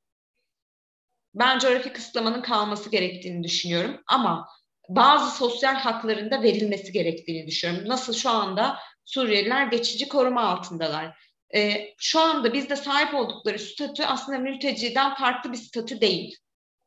Ben 1.35 1.59
coğrafi 1.59 1.93
kısıtlamanın 1.93 2.43
kalması 2.43 2.91
gerektiğini 2.91 3.45
düşünüyorum 3.45 4.01
ama 4.07 4.49
bazı 4.97 5.37
sosyal 5.37 5.75
hakların 5.75 6.30
da 6.30 6.42
verilmesi 6.42 6.92
gerektiğini 6.92 7.47
düşünüyorum. 7.47 7.88
Nasıl 7.88 8.12
şu 8.12 8.30
anda 8.30 8.78
Suriyeliler 9.11 9.66
geçici 9.66 10.09
koruma 10.09 10.42
altındalar. 10.42 11.30
E, 11.54 11.94
şu 11.99 12.20
anda 12.20 12.52
bizde 12.52 12.76
sahip 12.76 13.14
oldukları 13.14 13.59
statü 13.59 14.02
aslında 14.02 14.38
mülteciden 14.38 15.14
farklı 15.14 15.52
bir 15.52 15.56
statü 15.56 16.00
değil. 16.00 16.37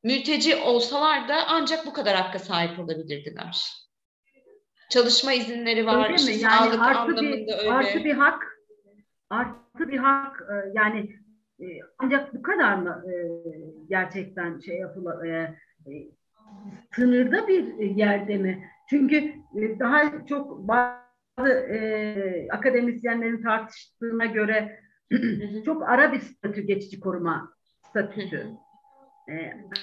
Mülteci 0.04 0.56
olsalar 0.56 1.28
da 1.28 1.36
ancak 1.48 1.86
bu 1.86 1.94
kadar 1.94 2.16
hakka 2.16 2.40
sahip 2.40 2.80
olabilirdiler. 2.80 3.68
Çalışma 4.90 5.34
izinleri 5.34 5.86
var, 5.86 6.06
öyle 6.06 6.16
işte 6.16 6.32
mi? 6.32 6.42
Yani 6.42 6.58
sağlık 6.58 6.82
artı 6.82 7.00
anlamında 7.00 7.22
bir, 7.22 7.58
öyle. 7.58 7.72
Artı 7.72 8.04
bir 8.04 8.14
hak, 8.14 8.44
artı 9.30 9.88
bir 9.88 9.98
hak 9.98 10.42
e, 10.42 10.56
yani 10.74 11.10
e, 11.60 11.66
ancak 11.98 12.34
bu 12.34 12.42
kadar 12.42 12.74
mı 12.74 13.04
e, 13.08 13.16
gerçekten 13.90 14.60
şey 14.60 14.78
yapılıyor? 14.78 15.50
Sınırda 16.96 17.48
bir 17.48 17.80
yerde 17.80 18.38
mi? 18.38 18.70
Çünkü 18.90 19.34
daha 19.80 20.26
çok 20.26 20.68
bazı 20.68 21.50
e, 21.50 22.48
akademisyenlerin 22.52 23.44
tartıştığına 23.44 24.26
göre 24.26 24.80
çok 25.66 25.90
ara 25.90 26.14
bir 26.14 26.20
statü 26.20 26.62
geçici 26.62 27.00
koruma 27.00 27.54
statüsü. 27.90 28.48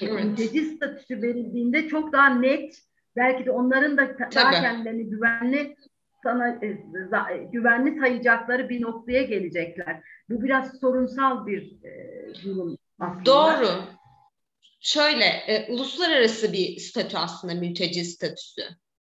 e, 0.01 0.05
mülteci 0.05 0.65
statüsü 0.65 1.21
verildiğinde 1.21 1.87
çok 1.87 2.13
daha 2.13 2.29
net 2.29 2.81
belki 3.15 3.45
de 3.45 3.51
onların 3.51 3.97
da 3.97 4.17
Tabii. 4.17 4.35
daha 4.35 4.51
kendilerini 4.51 5.09
güvenli 5.09 5.75
sana 6.23 6.49
e, 6.49 6.77
güvenli 7.51 7.99
sayacakları 7.99 8.69
bir 8.69 8.81
noktaya 8.81 9.23
gelecekler. 9.23 10.01
Bu 10.29 10.43
biraz 10.43 10.79
sorunsal 10.79 11.45
bir 11.45 11.83
e, 11.83 12.23
durum 12.43 12.77
aslında. 12.99 13.25
Doğru. 13.25 13.67
Şöyle, 14.81 15.25
e, 15.25 15.71
uluslararası 15.71 16.53
bir 16.53 16.79
statü 16.79 17.17
aslında 17.17 17.53
mülteci 17.53 18.05
statüsü. 18.05 18.61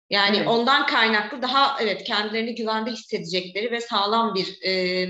Yani 0.09 0.37
evet. 0.37 0.47
ondan 0.47 0.85
kaynaklı 0.85 1.41
daha 1.41 1.77
evet 1.81 2.03
kendilerini 2.03 2.55
güvende 2.55 2.91
hissedecekleri 2.91 3.71
ve 3.71 3.81
sağlam 3.81 4.35
bir 4.35 4.61
e, 4.65 5.07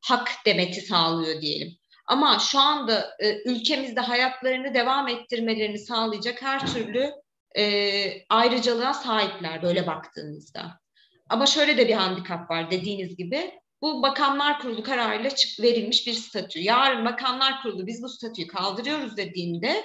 hak 0.00 0.30
demeti 0.46 0.80
sağlıyor 0.80 1.40
diyelim. 1.40 1.72
Ama 2.06 2.38
şu 2.38 2.58
anda 2.58 3.16
e, 3.20 3.42
ülkemizde 3.42 4.00
hayatlarını 4.00 4.74
devam 4.74 5.08
ettirmelerini 5.08 5.78
sağlayacak 5.78 6.42
her 6.42 6.72
türlü 6.72 7.12
e, 7.56 8.22
ayrıcalığa 8.28 8.94
sahipler 8.94 9.62
böyle 9.62 9.86
baktığınızda. 9.86 10.80
Ama 11.28 11.46
şöyle 11.46 11.76
de 11.76 11.88
bir 11.88 11.94
handikap 11.94 12.50
var 12.50 12.70
dediğiniz 12.70 13.16
gibi. 13.16 13.60
Bu 13.82 14.02
Bakanlar 14.02 14.60
Kurulu 14.60 14.82
kararıyla 14.82 15.30
verilmiş 15.62 16.06
bir 16.06 16.14
statü. 16.14 16.60
Yarın 16.60 17.04
Bakanlar 17.04 17.62
Kurulu 17.62 17.86
biz 17.86 18.02
bu 18.02 18.08
statüyü 18.08 18.46
kaldırıyoruz 18.46 19.16
dediğinde 19.16 19.84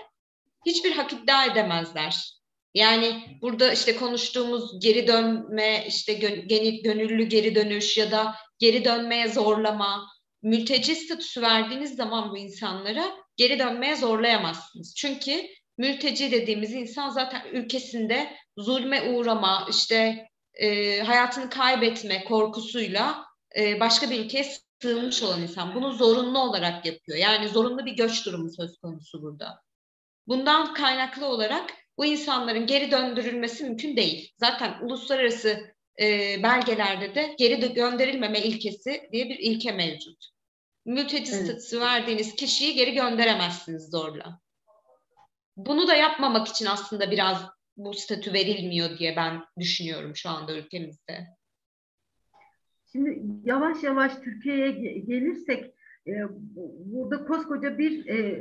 hiçbir 0.65 0.91
hak 0.91 1.13
iddia 1.13 1.45
edemezler. 1.45 2.33
Yani 2.73 3.37
burada 3.41 3.73
işte 3.73 3.95
konuştuğumuz 3.95 4.79
geri 4.79 5.07
dönme, 5.07 5.85
işte 5.87 6.13
gönüllü 6.83 7.23
geri 7.23 7.55
dönüş 7.55 7.97
ya 7.97 8.11
da 8.11 8.35
geri 8.59 8.85
dönmeye 8.85 9.27
zorlama, 9.27 10.07
mülteci 10.41 10.95
statüsü 10.95 11.41
verdiğiniz 11.41 11.95
zaman 11.95 12.31
bu 12.31 12.37
insanlara 12.37 13.03
geri 13.37 13.59
dönmeye 13.59 13.95
zorlayamazsınız. 13.95 14.95
Çünkü 14.95 15.41
mülteci 15.77 16.31
dediğimiz 16.31 16.73
insan 16.73 17.09
zaten 17.09 17.41
ülkesinde 17.51 18.33
zulme 18.57 19.01
uğrama, 19.01 19.67
işte 19.69 20.27
e, 20.53 20.99
hayatını 20.99 21.49
kaybetme 21.49 22.23
korkusuyla 22.23 23.25
e, 23.57 23.79
başka 23.79 24.09
bir 24.09 24.19
ülkeye 24.19 24.45
sığınmış 24.81 25.23
olan 25.23 25.41
insan. 25.41 25.75
Bunu 25.75 25.93
zorunlu 25.93 26.39
olarak 26.39 26.85
yapıyor. 26.85 27.17
Yani 27.17 27.49
zorunlu 27.49 27.85
bir 27.85 27.95
göç 27.95 28.25
durumu 28.25 28.49
söz 28.51 28.77
konusu 28.77 29.21
burada. 29.21 29.61
Bundan 30.27 30.73
kaynaklı 30.73 31.25
olarak 31.25 31.71
bu 31.97 32.05
insanların 32.05 32.67
geri 32.67 32.91
döndürülmesi 32.91 33.63
mümkün 33.63 33.97
değil. 33.97 34.33
Zaten 34.37 34.77
uluslararası 34.81 35.73
e, 36.01 36.37
belgelerde 36.43 37.15
de 37.15 37.35
geri 37.39 37.73
gönderilmeme 37.73 38.41
ilkesi 38.41 39.09
diye 39.11 39.29
bir 39.29 39.39
ilke 39.39 39.71
mevcut. 39.71 40.29
Mülteci 40.85 41.31
evet. 41.35 41.45
statüsü 41.45 41.79
verdiğiniz 41.79 42.35
kişiyi 42.35 42.73
geri 42.73 42.93
gönderemezsiniz 42.93 43.89
zorla. 43.89 44.39
Bunu 45.57 45.87
da 45.87 45.95
yapmamak 45.95 46.47
için 46.47 46.65
aslında 46.65 47.11
biraz 47.11 47.37
bu 47.77 47.93
statü 47.93 48.33
verilmiyor 48.33 48.97
diye 48.97 49.15
ben 49.15 49.43
düşünüyorum 49.59 50.15
şu 50.15 50.29
anda 50.29 50.57
ülkemizde. 50.57 51.27
Şimdi 52.91 53.21
yavaş 53.45 53.83
yavaş 53.83 54.15
Türkiye'ye 54.23 54.71
gelirsek 54.99 55.73
e, 56.07 56.11
burada 56.85 57.25
koskoca 57.25 57.77
bir 57.77 58.07
e, 58.07 58.39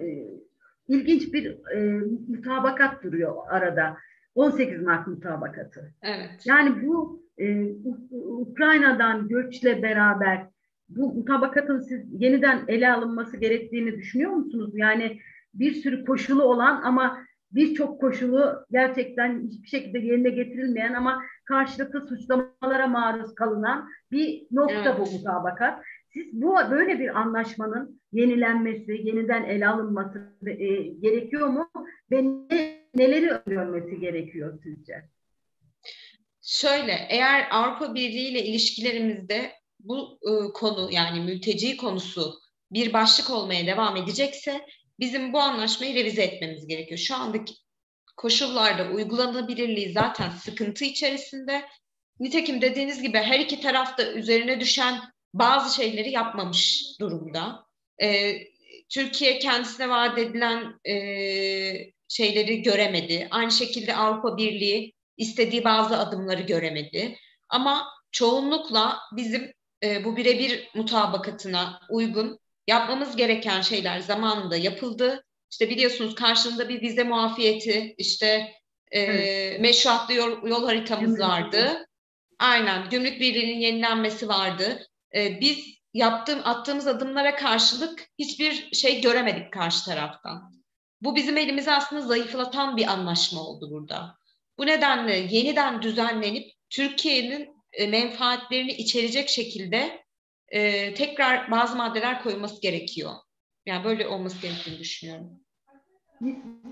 ilginç 0.93 1.33
bir 1.33 1.59
e, 1.77 2.01
mutabakat 2.29 3.03
duruyor 3.03 3.35
arada. 3.51 3.97
18 4.35 4.83
Mart 4.83 5.07
mutabakatı. 5.07 5.95
Evet. 6.03 6.31
Yani 6.45 6.87
bu 6.87 7.23
e, 7.39 7.67
Ukrayna'dan 8.11 9.29
göçle 9.29 9.83
beraber 9.83 10.47
bu 10.89 11.15
mutabakatın 11.15 11.79
siz 11.79 12.23
yeniden 12.23 12.65
ele 12.69 12.93
alınması 12.93 13.37
gerektiğini 13.37 13.97
düşünüyor 13.97 14.31
musunuz? 14.31 14.71
Yani 14.75 15.19
bir 15.55 15.75
sürü 15.75 16.05
koşulu 16.05 16.43
olan 16.43 16.83
ama 16.83 17.19
birçok 17.53 18.01
koşulu 18.01 18.67
gerçekten 18.71 19.43
hiçbir 19.43 19.69
şekilde 19.69 19.99
yerine 19.99 20.31
getirilmeyen 20.31 20.95
ama 20.95 21.23
karşılıklı 21.45 22.01
suçlamalara 22.01 22.87
maruz 22.87 23.35
kalınan 23.35 23.89
bir 24.11 24.47
nokta 24.51 24.75
evet. 24.75 24.99
bu 24.99 25.19
mutabakat. 25.19 25.83
Siz 26.15 26.27
bu 26.33 26.55
böyle 26.71 26.99
bir 26.99 27.21
anlaşmanın 27.21 28.01
yenilenmesi, 28.13 28.93
yeniden 28.93 29.45
ele 29.45 29.69
alınması 29.69 30.33
e, 30.47 30.77
gerekiyor 30.83 31.49
mu? 31.49 31.71
Ve 32.11 32.25
ne, 32.25 32.87
neleri 32.95 33.31
öngörmesi 33.31 34.01
gerekiyor 34.01 34.59
sizce? 34.63 34.95
Şöyle, 36.43 37.07
eğer 37.09 37.49
Avrupa 37.51 37.95
Birliği 37.95 38.29
ile 38.29 38.45
ilişkilerimizde 38.45 39.53
bu 39.81 40.19
e, 40.23 40.53
konu 40.53 40.89
yani 40.93 41.21
mülteci 41.21 41.77
konusu 41.77 42.35
bir 42.73 42.93
başlık 42.93 43.31
olmaya 43.31 43.67
devam 43.67 43.97
edecekse 43.97 44.67
bizim 45.01 45.33
bu 45.33 45.41
anlaşmayı 45.41 45.95
revize 45.95 46.23
etmemiz 46.23 46.67
gerekiyor. 46.67 46.99
Şu 46.99 47.15
andaki 47.15 47.55
koşullarda 48.17 48.91
uygulanabilirliği 48.91 49.93
zaten 49.93 50.31
sıkıntı 50.31 50.85
içerisinde. 50.85 51.63
Nitekim 52.21 52.63
dediğiniz 52.63 53.03
gibi 53.03 53.19
her 53.19 53.41
iki 53.41 53.61
tarafta 53.61 54.13
üzerine 54.13 54.61
düşen 54.61 55.01
bazı 55.35 55.77
şeyleri 55.77 56.11
yapmamış 56.11 56.85
durumda. 57.01 57.67
E, 58.03 58.39
Türkiye 58.89 59.39
kendisine 59.39 59.89
vaat 59.89 60.19
edilen 60.19 60.75
e, 60.89 60.95
şeyleri 62.09 62.63
göremedi. 62.63 63.29
Aynı 63.31 63.51
şekilde 63.51 63.97
Avrupa 63.97 64.37
Birliği 64.37 64.95
istediği 65.17 65.65
bazı 65.65 65.99
adımları 65.99 66.43
göremedi. 66.43 67.19
Ama 67.49 67.89
çoğunlukla 68.11 68.99
bizim 69.17 69.53
e, 69.83 70.05
bu 70.05 70.17
birebir 70.17 70.69
mutabakatına 70.75 71.81
uygun 71.91 72.39
yapmamız 72.67 73.17
gereken 73.17 73.61
şeyler 73.61 74.01
zamanında 74.01 74.57
yapıldı. 74.57 75.25
İşte 75.51 75.71
biliyorsunuz 75.71 76.15
karşılığında 76.15 76.69
bir 76.69 76.83
vize 76.83 77.05
muafiyeti, 77.05 77.95
işte 77.99 78.53
e, 78.91 79.01
evet. 79.01 79.61
meşruatlı 79.61 80.15
yol, 80.15 80.49
yol 80.49 80.65
haritamız 80.67 81.21
vardı. 81.21 81.87
Aynen, 82.39 82.91
gümrük 82.91 83.21
birliğinin 83.21 83.61
yenilenmesi 83.61 84.29
vardı. 84.29 84.87
E, 85.15 85.41
biz 85.41 85.83
yaptığım 85.95 86.41
attığımız 86.45 86.87
adımlara 86.87 87.37
karşılık 87.37 88.07
hiçbir 88.19 88.75
şey 88.75 89.01
göremedik 89.01 89.53
karşı 89.53 89.85
taraftan. 89.85 90.63
Bu 91.01 91.17
bizim 91.17 91.37
elimizi 91.37 91.73
aslında 91.73 92.03
zayıflatan 92.03 92.77
bir 92.77 92.87
anlaşma 92.87 93.41
oldu 93.41 93.71
burada. 93.71 94.17
Bu 94.59 94.67
nedenle 94.67 95.17
yeniden 95.17 95.83
düzenlenip 95.83 96.53
Türkiye'nin 96.71 97.49
e, 97.73 97.87
menfaatlerini 97.87 98.73
içerecek 98.73 99.29
şekilde 99.29 100.03
e, 100.49 100.95
tekrar 100.95 101.51
bazı 101.51 101.77
maddeler 101.77 102.23
koyulması 102.23 102.61
gerekiyor. 102.61 103.13
Yani 103.67 103.85
böyle 103.85 104.09
olması 104.09 104.43
gerektiğini 104.43 104.79
düşünüyorum. 104.79 105.41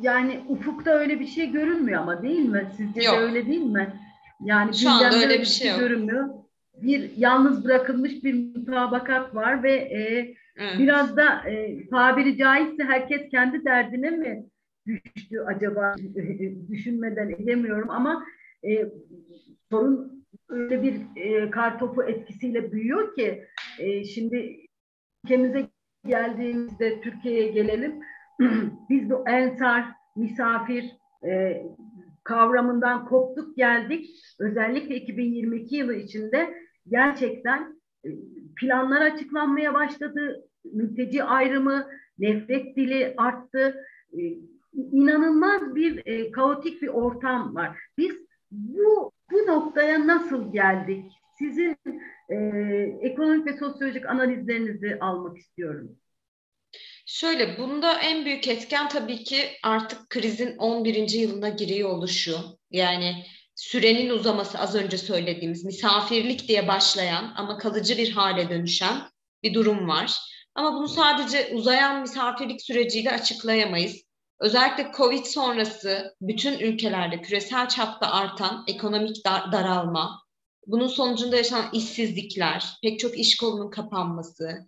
Yani 0.00 0.44
ufukta 0.48 0.90
öyle 0.90 1.20
bir 1.20 1.26
şey 1.26 1.50
görünmüyor 1.50 2.02
ama 2.02 2.22
değil 2.22 2.38
mi? 2.38 2.72
Sizce 2.76 3.02
yok. 3.02 3.14
de 3.14 3.20
öyle 3.20 3.46
değil 3.46 3.60
mi? 3.60 4.00
Yani 4.40 4.76
şu 4.76 4.90
anda 4.90 5.16
öyle 5.16 5.40
bir 5.40 5.44
şey, 5.44 5.54
şey 5.54 5.68
yok. 5.70 5.80
görünmüyor. 5.80 6.28
Bir 6.82 7.16
yalnız 7.16 7.64
bırakılmış 7.64 8.24
bir 8.24 8.56
mutabakat 8.56 9.34
var 9.34 9.62
ve 9.62 9.72
e, 9.72 10.34
evet. 10.56 10.78
biraz 10.78 11.16
da 11.16 11.48
e, 11.48 11.86
tabiri 11.88 12.36
caizse 12.36 12.84
herkes 12.84 13.28
kendi 13.30 13.64
derdine 13.64 14.10
mi 14.10 14.46
düştü 14.86 15.40
acaba 15.46 15.94
düşünmeden 16.70 17.30
edemiyorum 17.30 17.90
ama 17.90 18.24
e, 18.64 18.86
sorun 19.70 20.24
öyle 20.48 20.82
bir 20.82 21.22
e, 21.22 21.50
kartopu 21.50 22.02
etkisiyle 22.02 22.72
büyüyor 22.72 23.14
ki 23.14 23.44
e, 23.78 24.04
şimdi 24.04 24.56
ülkemize 25.24 25.68
geldiğimizde 26.06 27.00
Türkiye'ye 27.00 27.48
gelelim 27.48 28.00
biz 28.90 29.10
bu 29.10 29.28
ensar, 29.28 29.84
misafir 30.16 30.84
e, 31.24 31.62
kavramından 32.24 33.04
koptuk 33.04 33.56
geldik. 33.56 34.10
Özellikle 34.38 34.96
2022 34.96 35.76
yılı 35.76 35.94
içinde 35.94 36.54
gerçekten 36.88 37.80
e, 38.04 38.08
planlar 38.56 39.00
açıklanmaya 39.00 39.74
başladı. 39.74 40.44
Mülteci 40.64 41.24
ayrımı, 41.24 41.88
nefret 42.18 42.76
dili 42.76 43.14
arttı. 43.16 43.84
E, 44.12 44.20
inanılmaz 44.92 45.74
bir 45.74 46.06
e, 46.06 46.30
kaotik 46.30 46.82
bir 46.82 46.88
ortam 46.88 47.54
var. 47.54 47.78
Biz 47.98 48.16
bu 48.50 49.12
bu 49.32 49.36
noktaya 49.46 50.06
nasıl 50.06 50.52
geldik? 50.52 51.12
Sizin 51.38 51.76
e, 52.28 52.36
ekonomik 53.00 53.46
ve 53.46 53.56
sosyolojik 53.56 54.06
analizlerinizi 54.06 54.98
almak 55.00 55.38
istiyorum. 55.38 55.96
Şöyle, 57.06 57.58
bunda 57.58 57.98
en 57.98 58.24
büyük 58.24 58.48
etken 58.48 58.88
tabii 58.88 59.24
ki 59.24 59.36
artık 59.62 60.10
krizin 60.10 60.56
11. 60.56 61.08
yılına 61.08 61.48
giriyor 61.48 61.90
oluşu. 61.90 62.36
Yani 62.70 63.24
sürenin 63.60 64.10
uzaması 64.10 64.58
az 64.58 64.74
önce 64.74 64.98
söylediğimiz 64.98 65.64
misafirlik 65.64 66.48
diye 66.48 66.68
başlayan 66.68 67.32
ama 67.36 67.58
kalıcı 67.58 67.98
bir 67.98 68.12
hale 68.12 68.50
dönüşen 68.50 69.02
bir 69.42 69.54
durum 69.54 69.88
var. 69.88 70.18
Ama 70.54 70.74
bunu 70.74 70.88
sadece 70.88 71.50
uzayan 71.54 72.00
misafirlik 72.00 72.62
süreciyle 72.62 73.10
açıklayamayız. 73.10 73.96
Özellikle 74.40 74.90
Covid 74.96 75.24
sonrası 75.24 76.16
bütün 76.20 76.58
ülkelerde 76.58 77.22
küresel 77.22 77.68
çapta 77.68 78.10
artan 78.10 78.64
ekonomik 78.68 79.24
dar 79.24 79.52
daralma, 79.52 80.22
bunun 80.66 80.88
sonucunda 80.88 81.36
yaşanan 81.36 81.70
işsizlikler, 81.72 82.64
pek 82.82 83.00
çok 83.00 83.18
iş 83.18 83.36
kolunun 83.36 83.70
kapanması, 83.70 84.66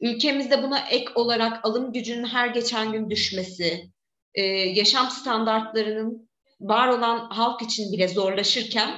ülkemizde 0.00 0.62
buna 0.62 0.78
ek 0.78 1.06
olarak 1.14 1.64
alım 1.64 1.92
gücünün 1.92 2.24
her 2.24 2.48
geçen 2.48 2.92
gün 2.92 3.10
düşmesi, 3.10 3.90
e, 4.34 4.42
yaşam 4.52 5.10
standartlarının 5.10 6.27
var 6.60 6.88
olan 6.88 7.18
halk 7.30 7.62
için 7.62 7.92
bile 7.92 8.08
zorlaşırken 8.08 8.90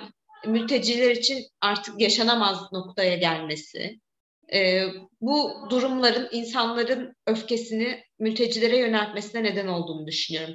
mülteciler 0.46 1.10
için 1.10 1.46
artık 1.60 2.00
yaşanamaz 2.00 2.72
noktaya 2.72 3.16
gelmesi, 3.16 4.00
e, 4.52 4.82
bu 5.20 5.52
durumların 5.70 6.28
insanların 6.32 7.16
öfkesini 7.26 8.04
mültecilere 8.18 8.78
yöneltmesine 8.78 9.42
neden 9.42 9.66
olduğunu 9.66 10.06
düşünüyorum. 10.06 10.54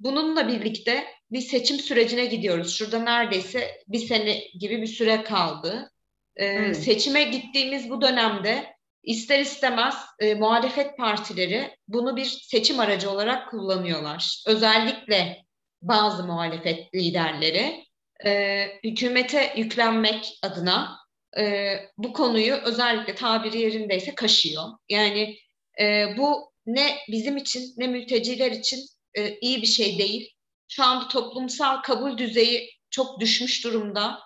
Bununla 0.00 0.48
birlikte 0.48 1.04
bir 1.30 1.40
seçim 1.40 1.78
sürecine 1.78 2.24
gidiyoruz. 2.24 2.74
Şurada 2.76 2.98
neredeyse 2.98 3.70
bir 3.88 3.98
sene 3.98 4.38
gibi 4.60 4.82
bir 4.82 4.86
süre 4.86 5.22
kaldı. 5.22 5.90
E, 6.36 6.58
hmm. 6.58 6.74
Seçime 6.74 7.22
gittiğimiz 7.22 7.90
bu 7.90 8.02
dönemde 8.02 8.72
ister 9.02 9.40
istemez 9.40 9.94
e, 10.18 10.34
muhalefet 10.34 10.96
partileri 10.96 11.76
bunu 11.88 12.16
bir 12.16 12.24
seçim 12.24 12.80
aracı 12.80 13.10
olarak 13.10 13.50
kullanıyorlar. 13.50 14.42
Özellikle 14.46 15.44
bazı 15.82 16.24
muhalefet 16.24 16.94
liderleri 16.94 17.84
e, 18.24 18.66
hükümete 18.84 19.54
yüklenmek 19.56 20.38
adına 20.42 20.98
e, 21.38 21.74
bu 21.98 22.12
konuyu 22.12 22.54
özellikle 22.54 23.14
tabiri 23.14 23.58
yerindeyse 23.58 24.14
kaşıyor. 24.14 24.64
Yani 24.88 25.38
e, 25.80 26.06
bu 26.18 26.52
ne 26.66 26.96
bizim 27.08 27.36
için 27.36 27.74
ne 27.76 27.86
mülteciler 27.86 28.50
için 28.50 28.80
e, 29.14 29.38
iyi 29.38 29.62
bir 29.62 29.66
şey 29.66 29.98
değil. 29.98 30.30
Şu 30.68 30.84
anda 30.84 31.08
toplumsal 31.08 31.82
kabul 31.82 32.18
düzeyi 32.18 32.70
çok 32.90 33.20
düşmüş 33.20 33.64
durumda. 33.64 34.18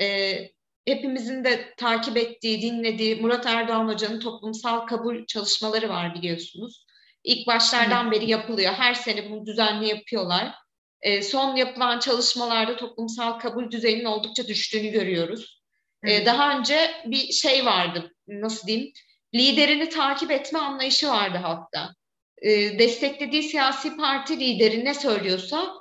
E, 0.00 0.38
hepimizin 0.86 1.44
de 1.44 1.74
takip 1.76 2.16
ettiği, 2.16 2.62
dinlediği 2.62 3.16
Murat 3.16 3.46
Erdoğan 3.46 3.88
Hoca'nın 3.88 4.20
toplumsal 4.20 4.86
kabul 4.86 5.26
çalışmaları 5.26 5.88
var 5.88 6.14
biliyorsunuz. 6.14 6.86
İlk 7.24 7.46
başlardan 7.46 8.06
Hı. 8.06 8.10
beri 8.10 8.30
yapılıyor. 8.30 8.72
Her 8.72 8.94
sene 8.94 9.30
bunu 9.30 9.46
düzenli 9.46 9.88
yapıyorlar. 9.88 10.54
E, 11.02 11.22
son 11.22 11.56
yapılan 11.56 11.98
çalışmalarda 11.98 12.76
toplumsal 12.76 13.38
kabul 13.38 13.70
düzeyinin 13.70 14.04
oldukça 14.04 14.48
düştüğünü 14.48 14.88
görüyoruz. 14.88 15.62
E, 16.06 16.26
daha 16.26 16.58
önce 16.58 16.90
bir 17.04 17.32
şey 17.32 17.66
vardı, 17.66 18.14
nasıl 18.28 18.66
diyeyim, 18.66 18.92
liderini 19.34 19.88
takip 19.88 20.30
etme 20.30 20.58
anlayışı 20.58 21.08
vardı 21.08 21.38
halkta. 21.38 21.94
E, 22.42 22.78
desteklediği 22.78 23.42
siyasi 23.42 23.96
parti 23.96 24.40
lideri 24.40 24.84
ne 24.84 24.94
söylüyorsa 24.94 25.74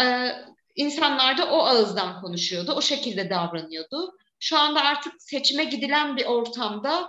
e, 0.00 0.32
insanlar 0.74 1.38
da 1.38 1.50
o 1.50 1.58
ağızdan 1.58 2.20
konuşuyordu, 2.20 2.72
o 2.72 2.82
şekilde 2.82 3.30
davranıyordu. 3.30 4.16
Şu 4.40 4.58
anda 4.58 4.80
artık 4.80 5.12
seçime 5.18 5.64
gidilen 5.64 6.16
bir 6.16 6.26
ortamda 6.26 7.08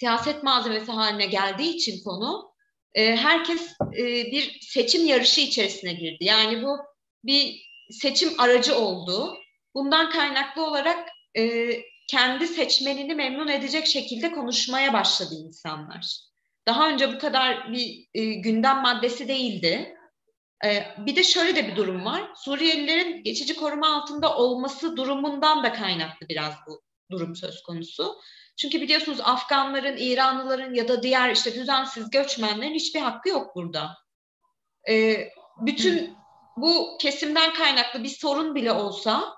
siyaset 0.00 0.42
malzemesi 0.42 0.92
haline 0.92 1.26
geldiği 1.26 1.74
için 1.74 2.04
konu 2.04 2.53
e, 2.94 3.16
herkes 3.16 3.76
e, 3.98 4.04
bir 4.04 4.58
seçim 4.60 5.06
yarışı 5.06 5.40
içerisine 5.40 5.92
girdi. 5.92 6.24
Yani 6.24 6.62
bu 6.62 6.78
bir 7.24 7.66
seçim 7.90 8.40
aracı 8.40 8.78
oldu. 8.78 9.36
Bundan 9.74 10.10
kaynaklı 10.10 10.66
olarak 10.66 11.08
e, 11.36 11.70
kendi 12.08 12.46
seçmenini 12.46 13.14
memnun 13.14 13.48
edecek 13.48 13.86
şekilde 13.86 14.32
konuşmaya 14.32 14.92
başladı 14.92 15.34
insanlar. 15.46 16.18
Daha 16.66 16.88
önce 16.88 17.14
bu 17.14 17.18
kadar 17.18 17.72
bir 17.72 18.06
e, 18.14 18.24
gündem 18.24 18.82
maddesi 18.82 19.28
değildi. 19.28 19.96
Bir 20.98 21.16
de 21.16 21.22
şöyle 21.22 21.56
de 21.56 21.68
bir 21.68 21.76
durum 21.76 22.04
var. 22.04 22.30
Suriyelilerin 22.36 23.22
geçici 23.22 23.56
koruma 23.56 23.96
altında 23.96 24.36
olması 24.36 24.96
durumundan 24.96 25.64
da 25.64 25.72
kaynaklı 25.72 26.28
biraz 26.28 26.54
bu 26.66 26.82
durum 27.10 27.36
söz 27.36 27.62
konusu. 27.62 28.16
Çünkü 28.56 28.80
biliyorsunuz 28.80 29.20
Afganların, 29.24 29.96
İranlıların 29.96 30.74
ya 30.74 30.88
da 30.88 31.02
diğer 31.02 31.30
işte 31.30 31.54
düzensiz 31.54 32.10
göçmenlerin 32.10 32.74
hiçbir 32.74 33.00
hakkı 33.00 33.28
yok 33.28 33.56
burada. 33.56 33.96
E, 34.88 35.16
bütün 35.60 36.16
bu 36.56 36.98
kesimden 37.00 37.54
kaynaklı 37.54 38.02
bir 38.02 38.08
sorun 38.08 38.54
bile 38.54 38.72
olsa 38.72 39.34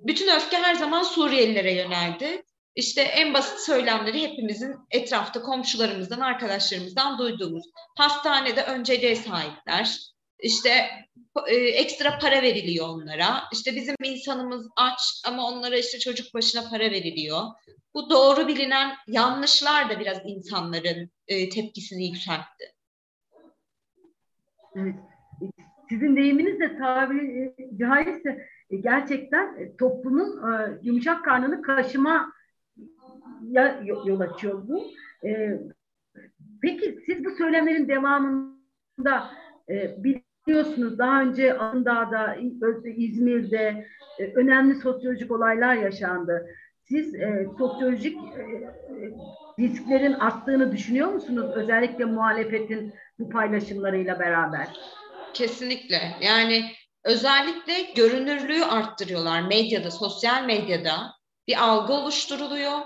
bütün 0.00 0.36
öfke 0.36 0.56
her 0.56 0.74
zaman 0.74 1.02
Suriyelilere 1.02 1.72
yöneldi. 1.74 2.42
İşte 2.74 3.02
en 3.02 3.34
basit 3.34 3.60
söylemleri 3.60 4.22
hepimizin 4.22 4.76
etrafta 4.90 5.42
komşularımızdan, 5.42 6.20
arkadaşlarımızdan 6.20 7.18
duyduğumuz. 7.18 7.64
Hastanede 7.98 8.64
önceliğe 8.64 9.16
sahipler. 9.16 9.98
İşte 10.42 10.70
e, 11.48 11.54
ekstra 11.54 12.18
para 12.18 12.42
veriliyor 12.42 12.88
onlara. 12.88 13.42
İşte 13.52 13.76
bizim 13.76 13.94
insanımız 14.04 14.68
aç 14.76 15.00
ama 15.26 15.48
onlara 15.48 15.76
işte 15.76 15.98
çocuk 15.98 16.34
başına 16.34 16.70
para 16.70 16.90
veriliyor. 16.90 17.42
Bu 17.94 18.10
doğru 18.10 18.48
bilinen 18.48 18.96
yanlışlar 19.06 19.90
da 19.90 20.00
biraz 20.00 20.18
insanların 20.24 21.10
e, 21.28 21.48
tepkisini 21.48 22.06
yükseltti. 22.06 22.64
Evet. 24.76 24.94
Sizin 25.88 26.16
deyiminizle 26.16 26.78
tabiri 26.78 27.54
caizse 27.78 28.48
e, 28.70 28.76
gerçekten 28.76 29.56
e, 29.58 29.76
toplumun 29.76 30.52
e, 30.52 30.78
yumuşak 30.82 31.24
karnını 31.24 31.62
kaşıma 31.62 32.32
ya, 33.50 33.82
yol 33.84 34.20
açıyor 34.20 34.68
bu. 34.68 34.90
Peki 36.62 36.98
siz 37.06 37.24
bu 37.24 37.30
söylemlerin 37.30 37.88
devamında 37.88 39.30
biliyorsunuz 40.50 40.98
daha 40.98 41.22
önce 41.22 41.58
Andağ'da, 41.58 42.36
İzmir'de 42.96 43.86
önemli 44.34 44.74
sosyolojik 44.74 45.30
olaylar 45.30 45.74
yaşandı. 45.74 46.46
Siz 46.88 47.14
sosyolojik 47.58 48.18
risklerin 49.58 50.12
arttığını 50.12 50.72
düşünüyor 50.72 51.08
musunuz? 51.08 51.50
Özellikle 51.54 52.04
muhalefetin 52.04 52.94
bu 53.18 53.30
paylaşımlarıyla 53.30 54.18
beraber. 54.18 54.68
Kesinlikle. 55.34 56.00
Yani 56.22 56.64
özellikle 57.04 57.74
görünürlüğü 57.96 58.64
arttırıyorlar 58.64 59.42
medyada, 59.42 59.90
sosyal 59.90 60.44
medyada 60.44 61.12
bir 61.48 61.64
algı 61.64 61.92
oluşturuluyor. 61.92 62.78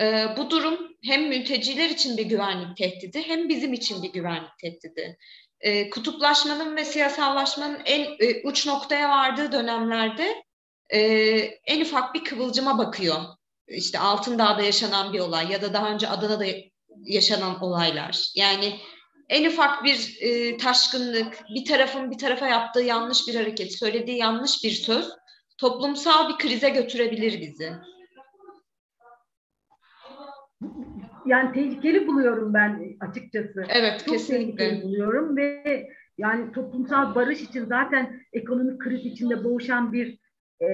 E, 0.00 0.26
bu 0.36 0.50
durum 0.50 0.78
hem 1.04 1.28
mülteciler 1.28 1.90
için 1.90 2.16
bir 2.16 2.26
güvenlik 2.26 2.76
tehdidi 2.76 3.22
hem 3.22 3.48
bizim 3.48 3.72
için 3.72 4.02
bir 4.02 4.12
güvenlik 4.12 4.58
tehdidi. 4.60 5.18
E, 5.60 5.90
kutuplaşmanın 5.90 6.76
ve 6.76 6.84
siyasallaşmanın 6.84 7.80
en 7.84 8.00
e, 8.02 8.42
uç 8.44 8.66
noktaya 8.66 9.10
vardığı 9.10 9.52
dönemlerde 9.52 10.44
e, 10.90 11.00
en 11.64 11.80
ufak 11.80 12.14
bir 12.14 12.24
kıvılcıma 12.24 12.78
bakıyor. 12.78 13.16
İşte 13.68 13.98
Altındağ'da 13.98 14.62
yaşanan 14.62 15.12
bir 15.12 15.20
olay 15.20 15.52
ya 15.52 15.62
da 15.62 15.74
daha 15.74 15.90
önce 15.90 16.08
Adana'da 16.08 16.44
yaşanan 17.04 17.62
olaylar. 17.62 18.30
Yani 18.34 18.80
en 19.28 19.44
ufak 19.50 19.84
bir 19.84 20.16
e, 20.20 20.56
taşkınlık, 20.56 21.44
bir 21.54 21.64
tarafın 21.64 22.10
bir 22.10 22.18
tarafa 22.18 22.46
yaptığı 22.46 22.80
yanlış 22.80 23.28
bir 23.28 23.34
hareket, 23.34 23.78
söylediği 23.78 24.18
yanlış 24.18 24.64
bir 24.64 24.70
söz 24.70 25.08
toplumsal 25.58 26.28
bir 26.28 26.38
krize 26.38 26.68
götürebilir 26.68 27.40
bizi. 27.40 27.72
Yani 31.26 31.52
tehlikeli 31.52 32.06
buluyorum 32.06 32.54
ben 32.54 32.96
açıkçası. 33.00 33.64
Evet, 33.68 33.98
Çok 33.98 34.08
kesinlikle. 34.08 34.56
tehlikeli 34.56 34.82
buluyorum 34.82 35.36
ve 35.36 35.88
yani 36.18 36.52
toplumsal 36.52 37.14
barış 37.14 37.42
için 37.42 37.64
zaten 37.64 38.20
ekonomik 38.32 38.80
kriz 38.80 39.06
içinde 39.06 39.44
boğuşan 39.44 39.92
bir 39.92 40.18
e, 40.60 40.66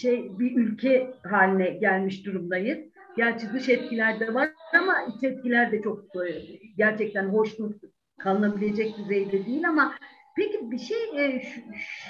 şey 0.00 0.38
bir 0.38 0.56
ülke 0.56 1.10
haline 1.30 1.70
gelmiş 1.70 2.26
durumdayız. 2.26 2.78
Gerçi 3.16 3.52
dış 3.52 3.68
etkiler 3.68 4.20
de 4.20 4.34
var 4.34 4.50
ama 4.80 4.94
iç 5.16 5.24
etkiler 5.24 5.72
de 5.72 5.82
çok 5.82 6.04
e, 6.16 6.42
gerçekten 6.76 7.24
hoşnut 7.24 7.82
kalınabilecek 8.18 8.98
düzeyde 8.98 9.46
değil 9.46 9.68
ama 9.68 9.94
peki 10.36 10.70
bir 10.70 10.78
şey 10.78 10.96
e, 11.16 11.40
şu, 11.40 11.60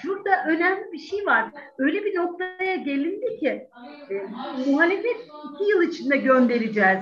şurada 0.03 0.31
önemli 0.49 0.93
bir 0.93 0.99
şey 0.99 1.27
var. 1.27 1.51
Öyle 1.79 2.05
bir 2.05 2.17
noktaya 2.17 2.77
gelindi 2.77 3.37
ki 3.41 3.69
e, 4.11 4.15
muhalefet 4.67 5.17
iki 5.43 5.71
yıl 5.71 5.83
içinde 5.83 6.17
göndereceğiz 6.17 7.01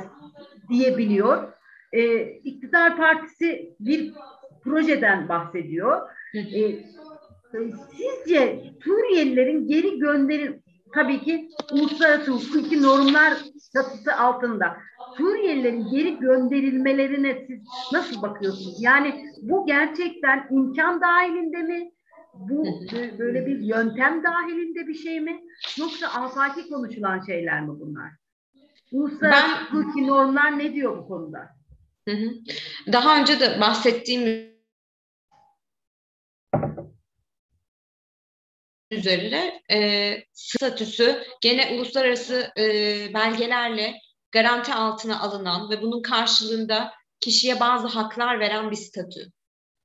diyebiliyor. 0.70 1.52
E, 1.92 2.22
iktidar 2.32 2.96
partisi 2.96 3.76
bir 3.80 4.12
projeden 4.64 5.28
bahsediyor. 5.28 6.08
E, 6.34 6.84
sizce 7.96 8.60
Suriyelilerin 8.84 9.68
geri 9.68 9.98
gönderin 9.98 10.62
tabii 10.94 11.20
ki 11.20 11.48
uluslararası 11.72 12.30
hukuki 12.32 12.82
normlar 12.82 13.34
çatısı 13.74 14.16
altında 14.16 14.76
Suriyelilerin 15.16 15.90
geri 15.90 16.18
gönderilmelerine 16.18 17.44
siz 17.46 17.60
nasıl 17.92 18.22
bakıyorsunuz? 18.22 18.76
Yani 18.82 19.24
bu 19.42 19.66
gerçekten 19.66 20.46
imkan 20.50 21.00
dahilinde 21.00 21.62
mi? 21.62 21.90
Bu 22.34 22.64
böyle 23.18 23.46
bir 23.46 23.58
yöntem 23.58 24.22
dahilinde 24.22 24.88
bir 24.88 24.94
şey 24.94 25.20
mi? 25.20 25.40
Yoksa 25.78 26.06
afaki 26.06 26.68
konuşulan 26.68 27.20
şeyler 27.20 27.62
mi 27.62 27.68
bunlar? 27.80 28.17
Uluslararası 28.92 29.46
ben, 29.46 29.78
hukuki 29.78 30.06
normlar 30.06 30.58
ne 30.58 30.74
diyor 30.74 30.98
bu 30.98 31.08
konuda? 31.08 31.38
Hı 32.08 32.14
hı. 32.14 32.30
Daha 32.92 33.20
önce 33.20 33.40
de 33.40 33.60
bahsettiğim 33.60 34.48
üzerine 38.90 39.62
e, 39.72 40.16
statüsü 40.32 41.22
gene 41.40 41.74
uluslararası 41.74 42.52
e, 42.58 42.64
belgelerle 43.14 43.94
garanti 44.32 44.74
altına 44.74 45.20
alınan 45.20 45.70
ve 45.70 45.82
bunun 45.82 46.02
karşılığında 46.02 46.92
kişiye 47.20 47.60
bazı 47.60 47.88
haklar 47.88 48.40
veren 48.40 48.70
bir 48.70 48.76
statü. 48.76 49.32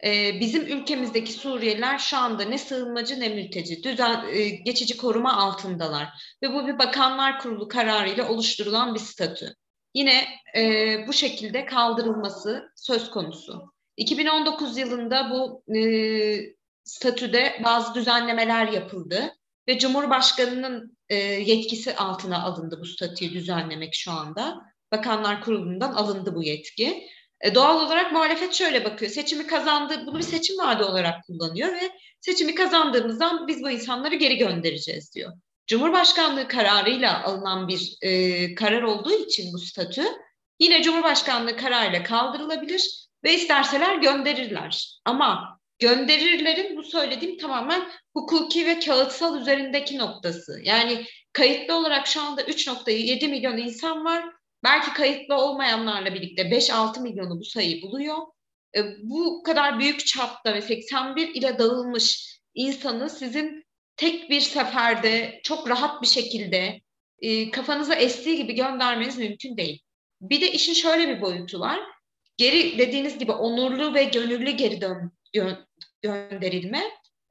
E, 0.06 0.40
bizim 0.40 0.62
ülkemizdeki 0.62 1.34
Suriyeliler 1.34 1.98
şu 1.98 2.18
anda 2.18 2.44
ne 2.44 2.58
sığınmacı 2.58 3.20
ne 3.20 3.30
mülteci, 3.30 3.84
düzen, 3.84 4.26
e, 4.32 4.50
geçici 4.50 4.98
koruma 4.98 5.38
altındalar 5.38 6.08
ve 6.44 6.54
bu 6.54 6.68
bir 6.68 6.80
bakanlar 6.80 7.40
kurulu 7.40 7.68
kararıyla 7.68 8.30
oluşturulan 8.30 8.96
bir 8.96 9.00
statü. 9.00 9.56
Yine 9.94 10.26
e, 10.56 10.96
bu 11.08 11.14
şekilde 11.14 11.66
kaldırılması 11.66 12.72
söz 12.76 13.12
konusu. 13.12 13.74
2019 13.98 14.78
yılında 14.78 15.30
bu 15.30 15.64
e, 15.78 15.82
statüde 16.84 17.62
bazı 17.64 17.96
düzenlemeler 17.96 18.68
yapıldı 18.68 19.34
ve 19.68 19.80
Cumhurbaşkanı'nın 19.80 20.98
e, 21.10 21.16
yetkisi 21.16 21.96
altına 21.96 22.44
alındı 22.44 22.80
bu 22.82 22.86
statüyü 22.86 23.34
düzenlemek 23.34 23.96
şu 23.96 24.12
anda. 24.12 24.62
Bakanlar 24.92 25.42
Kurulu'ndan 25.42 25.94
alındı 25.94 26.36
bu 26.36 26.44
yetki. 26.44 27.08
E, 27.44 27.56
doğal 27.56 27.86
olarak 27.86 28.12
muhalefet 28.12 28.54
şöyle 28.54 28.86
bakıyor. 28.86 29.12
Seçimi 29.12 29.48
kazandı, 29.48 30.04
bunu 30.06 30.18
bir 30.18 30.24
seçim 30.24 30.58
vaadi 30.58 30.84
olarak 30.84 31.24
kullanıyor 31.28 31.74
ve 31.74 31.92
seçimi 32.22 32.56
kazandığımızdan 32.56 33.48
biz 33.48 33.64
bu 33.64 33.70
insanları 33.70 34.16
geri 34.16 34.38
göndereceğiz 34.38 35.16
diyor. 35.16 35.32
Cumhurbaşkanlığı 35.68 36.48
kararıyla 36.48 37.24
alınan 37.24 37.68
bir 37.68 37.98
e, 38.02 38.56
karar 38.56 38.82
olduğu 38.82 39.14
için 39.14 39.54
bu 39.54 39.58
statü 39.58 40.04
yine 40.60 40.84
Cumhurbaşkanlığı 40.84 41.58
kararıyla 41.58 42.04
kaldırılabilir 42.04 43.08
ve 43.24 43.34
isterseler 43.34 43.96
gönderirler. 43.96 45.00
Ama 45.06 45.60
gönderirlerin 45.80 46.78
bu 46.78 46.84
söylediğim 46.84 47.38
tamamen 47.38 47.88
hukuki 48.14 48.66
ve 48.66 48.80
kağıtsal 48.80 49.42
üzerindeki 49.42 49.98
noktası. 49.98 50.60
Yani 50.64 51.06
kayıtlı 51.34 51.76
olarak 51.76 52.08
şu 52.08 52.22
anda 52.22 52.42
3.7 52.42 53.28
milyon 53.28 53.58
insan 53.58 54.06
var. 54.06 54.26
Belki 54.64 54.94
kayıtlı 54.94 55.36
olmayanlarla 55.36 56.14
birlikte 56.14 56.42
5-6 56.42 57.02
milyonu 57.02 57.40
bu 57.40 57.44
sayıyı 57.44 57.82
buluyor. 57.82 58.18
E, 58.76 58.80
bu 59.04 59.44
kadar 59.44 59.80
büyük 59.80 60.08
çapta 60.08 60.54
ve 60.54 60.62
81 60.62 61.36
ile 61.36 61.60
dağılmış 61.60 62.38
insanı 62.54 63.10
sizin 63.10 63.66
tek 63.98 64.30
bir 64.30 64.42
seferde 64.42 65.40
çok 65.44 65.70
rahat 65.70 66.02
bir 66.02 66.08
şekilde 66.08 66.82
e, 67.20 67.52
kafanıza 67.52 67.96
estiği 67.96 68.38
gibi 68.38 68.56
göndermeniz 68.56 69.18
mümkün 69.18 69.58
değil. 69.58 69.82
Bir 70.22 70.42
de 70.42 70.52
işin 70.52 70.74
şöyle 70.74 71.08
bir 71.08 71.22
boyutu 71.22 71.60
var. 71.60 71.80
Geri 72.38 72.78
dediğiniz 72.78 73.18
gibi 73.18 73.32
onurlu 73.32 73.94
ve 73.94 74.04
gönüllü 74.04 74.52
geri 74.52 74.82
dön, 74.82 75.12
gö- 75.36 75.66
gönderilme 76.02 76.84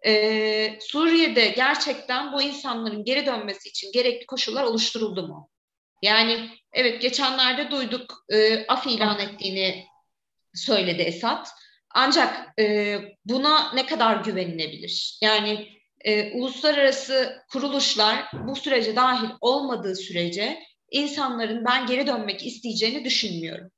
e, 0.06 0.80
Suriye'de 0.80 1.48
gerçekten 1.48 2.32
bu 2.32 2.42
insanların 2.42 3.04
geri 3.04 3.26
dönmesi 3.26 3.68
için 3.68 3.92
gerekli 3.92 4.26
koşullar 4.26 4.64
oluşturuldu 4.64 5.28
mu? 5.28 5.51
Yani 6.02 6.50
evet 6.72 7.02
geçenlerde 7.02 7.70
duyduk 7.70 8.24
e, 8.32 8.66
af 8.66 8.86
ilan 8.86 9.20
ettiğini 9.20 9.84
söyledi 10.54 11.02
Esad. 11.02 11.46
Ancak 11.94 12.60
e, 12.60 12.98
buna 13.24 13.72
ne 13.72 13.86
kadar 13.86 14.16
güvenilebilir? 14.16 15.18
Yani 15.22 15.68
e, 16.00 16.32
uluslararası 16.32 17.42
kuruluşlar 17.52 18.30
bu 18.32 18.56
sürece 18.56 18.96
dahil 18.96 19.28
olmadığı 19.40 19.96
sürece 19.96 20.58
insanların 20.90 21.64
ben 21.64 21.86
geri 21.86 22.06
dönmek 22.06 22.46
isteyeceğini 22.46 23.04
düşünmüyorum. 23.04 23.70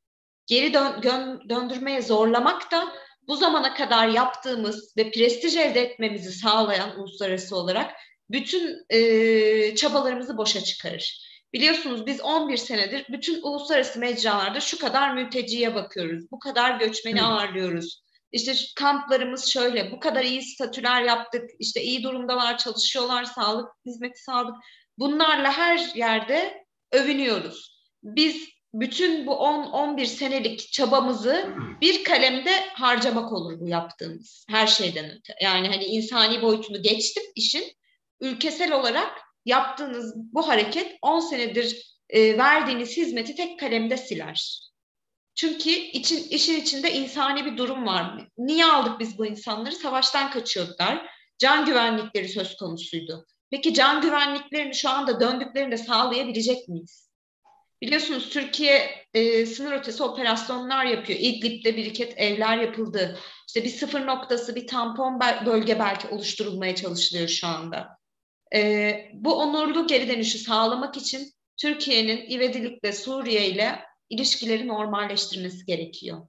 Geri 0.47 0.75
dön, 0.75 1.01
gön, 1.01 1.49
döndürmeye 1.49 2.03
zorlamak 2.03 2.73
da 2.73 2.93
bu 3.29 3.37
zamana 3.37 3.75
kadar 3.75 4.09
yaptığımız 4.09 4.97
ve 4.97 5.11
prestij 5.11 5.57
elde 5.57 5.81
etmemizi 5.81 6.33
sağlayan 6.33 7.01
uluslararası 7.01 7.57
olarak 7.57 7.93
bütün 8.31 8.87
e, 8.91 9.75
çabalarımızı 9.75 10.37
boşa 10.37 10.61
çıkarır. 10.61 11.34
Biliyorsunuz 11.55 12.07
biz 12.07 12.21
11 12.21 12.57
senedir 12.57 13.07
bütün 13.09 13.43
uluslararası 13.43 13.99
mecralarda 13.99 14.61
şu 14.61 14.79
kadar 14.79 15.15
mülteciye 15.15 15.75
bakıyoruz, 15.75 16.31
bu 16.31 16.39
kadar 16.39 16.79
göçmeni 16.79 17.21
Hı. 17.21 17.25
ağırlıyoruz. 17.25 18.05
İşte 18.33 18.55
kamplarımız 18.77 19.47
şöyle, 19.47 19.93
bu 19.93 20.01
kadar 20.01 20.25
iyi 20.25 20.43
statüler 20.43 21.03
yaptık, 21.03 21.51
işte 21.59 21.83
iyi 21.83 22.03
durumdalar, 22.03 22.59
çalışıyorlar, 22.59 23.25
sağlık 23.25 23.69
hizmeti 23.87 24.23
sağlık. 24.23 24.57
Bunlarla 24.99 25.53
her 25.53 25.95
yerde 25.95 26.65
övünüyoruz. 26.93 27.75
Biz 28.03 28.49
bütün 28.75 29.27
bu 29.27 29.33
10-11 29.33 30.07
senelik 30.07 30.73
çabamızı 30.73 31.55
bir 31.81 32.05
kalemde 32.05 32.51
harcamak 32.73 33.33
olur 33.33 33.61
bu 33.61 33.69
yaptığımız 33.69 34.47
her 34.49 34.67
şeyden 34.67 35.05
öte. 35.05 35.35
Yani 35.43 35.69
hani 35.69 35.85
insani 35.85 36.43
boyutunu 36.43 36.83
geçtim 36.83 37.23
işin. 37.35 37.65
Ülkesel 38.21 38.73
olarak 38.73 39.25
yaptığınız 39.45 40.15
bu 40.17 40.49
hareket 40.49 40.99
10 41.03 41.21
senedir 41.21 41.97
e, 42.09 42.39
verdiğiniz 42.39 42.97
hizmeti 42.97 43.35
tek 43.35 43.61
kalemde 43.61 43.97
siler. 43.97 44.61
Çünkü 45.35 45.71
için, 45.71 46.29
işin 46.29 46.61
içinde 46.61 46.93
insani 46.93 47.45
bir 47.45 47.57
durum 47.57 47.87
var. 47.87 48.29
Niye 48.39 48.65
aldık 48.65 49.01
biz 49.01 49.19
bu 49.19 49.27
insanları? 49.27 49.73
Savaştan 49.73 50.31
kaçıyordular. 50.31 51.07
Can 51.39 51.65
güvenlikleri 51.65 52.29
söz 52.29 52.57
konusuydu. 52.57 53.27
Peki 53.51 53.75
can 53.75 54.01
güvenliklerini 54.01 54.75
şu 54.75 54.91
anda 54.91 55.21
döndüklerinde 55.21 55.77
sağlayabilecek 55.77 56.69
miyiz? 56.69 57.11
Biliyorsunuz 57.83 58.31
Türkiye 58.31 59.07
e, 59.15 59.47
sınır 59.47 59.73
ötesi 59.73 60.03
operasyonlar 60.03 60.85
yapıyor. 60.85 61.19
İdlib'de 61.23 61.77
biriket 61.77 62.15
evler 62.17 62.59
yapıldı. 62.59 63.19
İşte 63.47 63.65
bir 63.65 63.71
sıfır 63.71 64.07
noktası, 64.07 64.55
bir 64.55 64.67
tampon 64.67 65.21
bölge 65.47 65.79
belki 65.79 66.09
oluşturulmaya 66.09 66.75
çalışılıyor 66.75 67.29
şu 67.29 67.47
anda. 67.47 67.99
E, 68.55 68.95
bu 69.15 69.35
onurlu 69.35 69.87
geri 69.87 70.09
dönüşü 70.09 70.39
sağlamak 70.39 70.97
için 70.97 71.33
Türkiye'nin 71.57 72.31
ivedilikle 72.31 72.93
Suriye 72.93 73.47
ile 73.49 73.79
ilişkileri 74.11 74.69
normalleştirmesi 74.69 75.67
gerekiyor. 75.67 76.29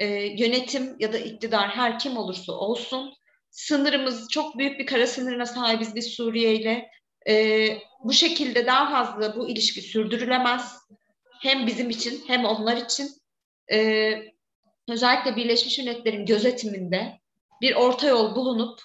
E, 0.00 0.06
yönetim 0.14 0.96
ya 1.00 1.12
da 1.12 1.18
iktidar 1.18 1.68
her 1.68 1.98
kim 1.98 2.16
olursa 2.16 2.52
olsun 2.52 3.14
sınırımız 3.50 4.28
çok 4.30 4.58
büyük 4.58 4.78
bir 4.78 4.86
kara 4.86 5.06
sınırına 5.06 5.46
sahibiz 5.46 5.94
biz 5.94 6.06
Suriye 6.06 6.54
ile. 6.54 6.90
E, 7.28 7.66
bu 8.04 8.12
şekilde 8.12 8.66
daha 8.66 8.90
fazla 8.90 9.36
bu 9.36 9.48
ilişki 9.48 9.82
sürdürülemez. 9.82 10.76
hem 11.42 11.66
bizim 11.66 11.90
için 11.90 12.24
hem 12.26 12.44
onlar 12.44 12.76
için 12.76 13.08
e, 13.72 14.12
özellikle 14.88 15.36
Birleşmiş 15.36 15.78
Milletler'in 15.78 16.26
gözetiminde 16.26 17.20
bir 17.60 17.74
orta 17.74 18.08
yol 18.08 18.34
bulunup 18.36 18.80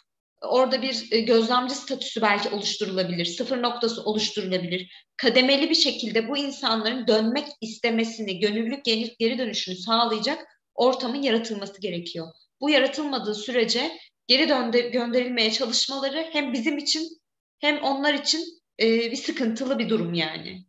orada 0.46 0.82
bir 0.82 1.08
e, 1.12 1.20
gözlemci 1.20 1.76
statüsü 1.76 2.22
belki 2.22 2.50
oluşturulabilir, 2.50 3.26
sıfır 3.26 3.62
noktası 3.62 4.04
oluşturulabilir. 4.04 5.06
Kademeli 5.18 5.70
bir 5.70 5.76
şekilde 5.76 6.30
bu 6.30 6.38
insanların 6.38 7.08
dönmek 7.08 7.46
istemesini, 7.62 8.40
gönüllülük 8.40 8.86
geri, 9.20 9.38
dönüşünü 9.38 9.76
sağlayacak 9.76 10.48
ortamın 10.76 11.22
yaratılması 11.22 11.82
gerekiyor. 11.82 12.28
Bu 12.62 12.70
yaratılmadığı 12.70 13.36
sürece 13.36 13.92
geri 14.28 14.50
dönde, 14.50 14.80
gönderilmeye 14.82 15.52
çalışmaları 15.52 16.30
hem 16.32 16.54
bizim 16.54 16.78
için 16.78 17.22
hem 17.60 17.84
onlar 17.84 18.14
için 18.14 18.42
e, 18.82 18.86
bir 18.86 19.16
sıkıntılı 19.16 19.80
bir 19.80 19.90
durum 19.90 20.14
yani. 20.14 20.66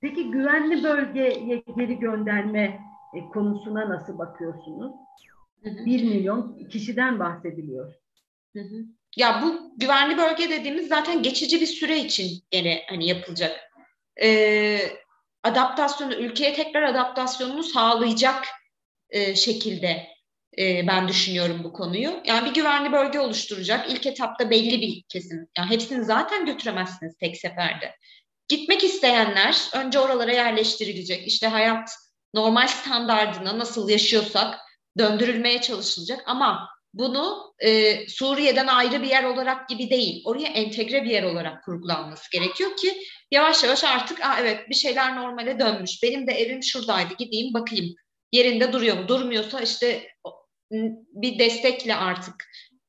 Peki 0.00 0.30
güvenli 0.30 0.84
bölgeye 0.84 1.62
geri 1.76 1.98
gönderme 1.98 2.80
e, 3.14 3.20
konusuna 3.32 3.88
nasıl 3.88 4.18
bakıyorsunuz? 4.18 4.92
Hı 5.62 5.70
hı. 5.70 5.86
1 5.86 6.02
milyon 6.02 6.68
kişiden 6.68 7.18
bahsediliyor. 7.18 7.94
Hı 8.56 8.62
hı. 8.62 8.84
Ya 9.16 9.42
bu 9.42 9.74
güvenli 9.76 10.16
bölge 10.18 10.50
dediğimiz 10.50 10.88
zaten 10.88 11.22
geçici 11.22 11.60
bir 11.60 11.66
süre 11.66 11.98
için 11.98 12.42
gene 12.50 12.82
hani 12.88 13.08
yapılacak. 13.08 13.60
Ee, 14.22 14.78
adaptasyonu, 15.42 16.14
ülkeye 16.14 16.54
tekrar 16.54 16.82
adaptasyonunu 16.82 17.62
sağlayacak 17.62 18.44
e, 19.10 19.34
şekilde 19.34 20.06
e, 20.58 20.86
ben 20.86 21.08
düşünüyorum 21.08 21.64
bu 21.64 21.72
konuyu. 21.72 22.22
Yani 22.24 22.50
bir 22.50 22.54
güvenli 22.54 22.92
bölge 22.92 23.20
oluşturacak. 23.20 23.90
İlk 23.90 24.06
etapta 24.06 24.50
belli 24.50 24.80
bir 24.80 25.02
kesim. 25.08 25.48
Yani 25.58 25.70
hepsini 25.70 26.04
zaten 26.04 26.46
götüremezsiniz 26.46 27.16
tek 27.16 27.36
seferde. 27.36 27.94
Gitmek 28.48 28.84
isteyenler 28.84 29.56
önce 29.74 29.98
oralara 29.98 30.32
yerleştirilecek. 30.32 31.26
İşte 31.26 31.46
hayat 31.46 31.90
normal 32.34 32.66
standardına 32.66 33.58
nasıl 33.58 33.88
yaşıyorsak 33.88 34.58
döndürülmeye 34.98 35.60
çalışılacak 35.60 36.22
ama 36.26 36.68
bunu 36.94 37.54
e, 37.58 38.08
Suriye'den 38.08 38.66
ayrı 38.66 39.02
bir 39.02 39.08
yer 39.08 39.24
olarak 39.24 39.68
gibi 39.68 39.90
değil, 39.90 40.22
oraya 40.24 40.48
entegre 40.48 41.04
bir 41.04 41.10
yer 41.10 41.22
olarak 41.22 41.64
kurgulanması 41.64 42.30
gerekiyor 42.32 42.76
ki 42.76 43.02
yavaş 43.30 43.64
yavaş 43.64 43.84
artık 43.84 44.20
Aa, 44.20 44.40
evet 44.40 44.70
bir 44.70 44.74
şeyler 44.74 45.16
normale 45.16 45.60
dönmüş. 45.60 46.02
Benim 46.02 46.26
de 46.26 46.32
evim 46.32 46.62
şuradaydı 46.62 47.14
gideyim 47.18 47.54
bakayım 47.54 47.94
yerinde 48.32 48.72
duruyor 48.72 48.98
mu? 48.98 49.08
Durmuyorsa 49.08 49.60
işte 49.60 50.08
bir 51.12 51.38
destekle 51.38 51.96
artık 51.96 52.34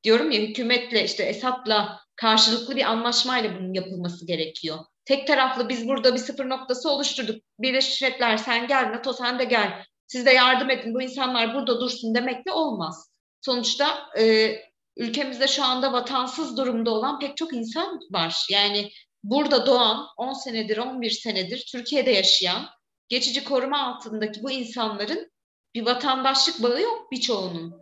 diyorum 0.03 0.31
ya 0.31 0.41
hükümetle 0.41 1.03
işte 1.03 1.23
Esad'la 1.23 1.99
karşılıklı 2.15 2.75
bir 2.75 2.83
anlaşmayla 2.83 3.55
bunun 3.59 3.73
yapılması 3.73 4.27
gerekiyor. 4.27 4.77
Tek 5.05 5.27
taraflı 5.27 5.69
biz 5.69 5.87
burada 5.87 6.13
bir 6.13 6.19
sıfır 6.19 6.49
noktası 6.49 6.89
oluşturduk. 6.89 7.43
Birleşmiş 7.59 8.01
Milletler 8.01 8.37
sen 8.37 8.67
gel, 8.67 8.91
NATO 8.91 9.13
sen 9.13 9.39
de 9.39 9.43
gel. 9.43 9.85
Siz 10.13 10.25
de 10.25 10.31
yardım 10.31 10.69
edin 10.69 10.93
bu 10.93 11.01
insanlar 11.01 11.53
burada 11.53 11.81
dursun 11.81 12.15
demekle 12.15 12.51
olmaz. 12.51 13.11
Sonuçta 13.41 13.85
e, 14.19 14.55
ülkemizde 14.97 15.47
şu 15.47 15.63
anda 15.63 15.93
vatansız 15.93 16.57
durumda 16.57 16.91
olan 16.91 17.19
pek 17.19 17.37
çok 17.37 17.53
insan 17.53 17.99
var. 18.11 18.47
Yani 18.51 18.89
burada 19.23 19.65
doğan 19.65 20.05
10 20.17 20.33
senedir 20.33 20.77
11 20.77 21.09
senedir 21.09 21.65
Türkiye'de 21.71 22.11
yaşayan 22.11 22.65
geçici 23.09 23.43
koruma 23.43 23.79
altındaki 23.79 24.43
bu 24.43 24.51
insanların 24.51 25.31
bir 25.75 25.85
vatandaşlık 25.85 26.63
bağı 26.63 26.81
yok 26.81 27.11
birçoğunun. 27.11 27.73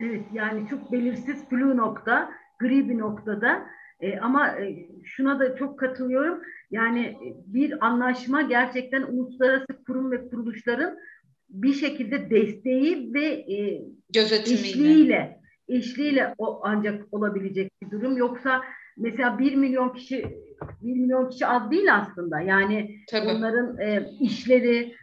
Evet 0.00 0.26
yani 0.32 0.68
çok 0.68 0.92
belirsiz 0.92 1.48
flu 1.48 1.76
nokta, 1.76 2.30
gri 2.58 2.88
bir 2.88 2.98
noktada 2.98 3.66
e, 4.00 4.18
ama 4.18 4.48
e, 4.48 4.88
şuna 5.04 5.40
da 5.40 5.56
çok 5.56 5.78
katılıyorum. 5.78 6.42
Yani 6.74 7.00
e, 7.00 7.26
bir 7.46 7.86
anlaşma 7.86 8.42
gerçekten 8.42 9.02
uluslararası 9.02 9.84
kurum 9.86 10.10
ve 10.10 10.28
kuruluşların 10.28 10.98
bir 11.48 11.72
şekilde 11.72 12.30
desteği 12.30 13.14
ve 13.14 13.24
e, 13.26 13.82
eşliğiyle 14.14 15.44
eşliğiyle 15.68 16.34
o 16.38 16.60
ancak 16.62 17.14
olabilecek 17.14 17.72
bir 17.82 17.90
durum. 17.90 18.16
Yoksa 18.16 18.62
mesela 18.96 19.38
bir 19.38 19.54
milyon 19.54 19.88
kişi 19.88 20.24
bir 20.82 20.96
milyon 20.96 21.30
kişi 21.30 21.46
az 21.46 21.70
değil 21.70 21.94
aslında. 21.94 22.40
Yani 22.40 22.96
Tabii. 23.10 23.28
onların 23.28 23.80
e, 23.80 24.08
işleri, 24.20 24.94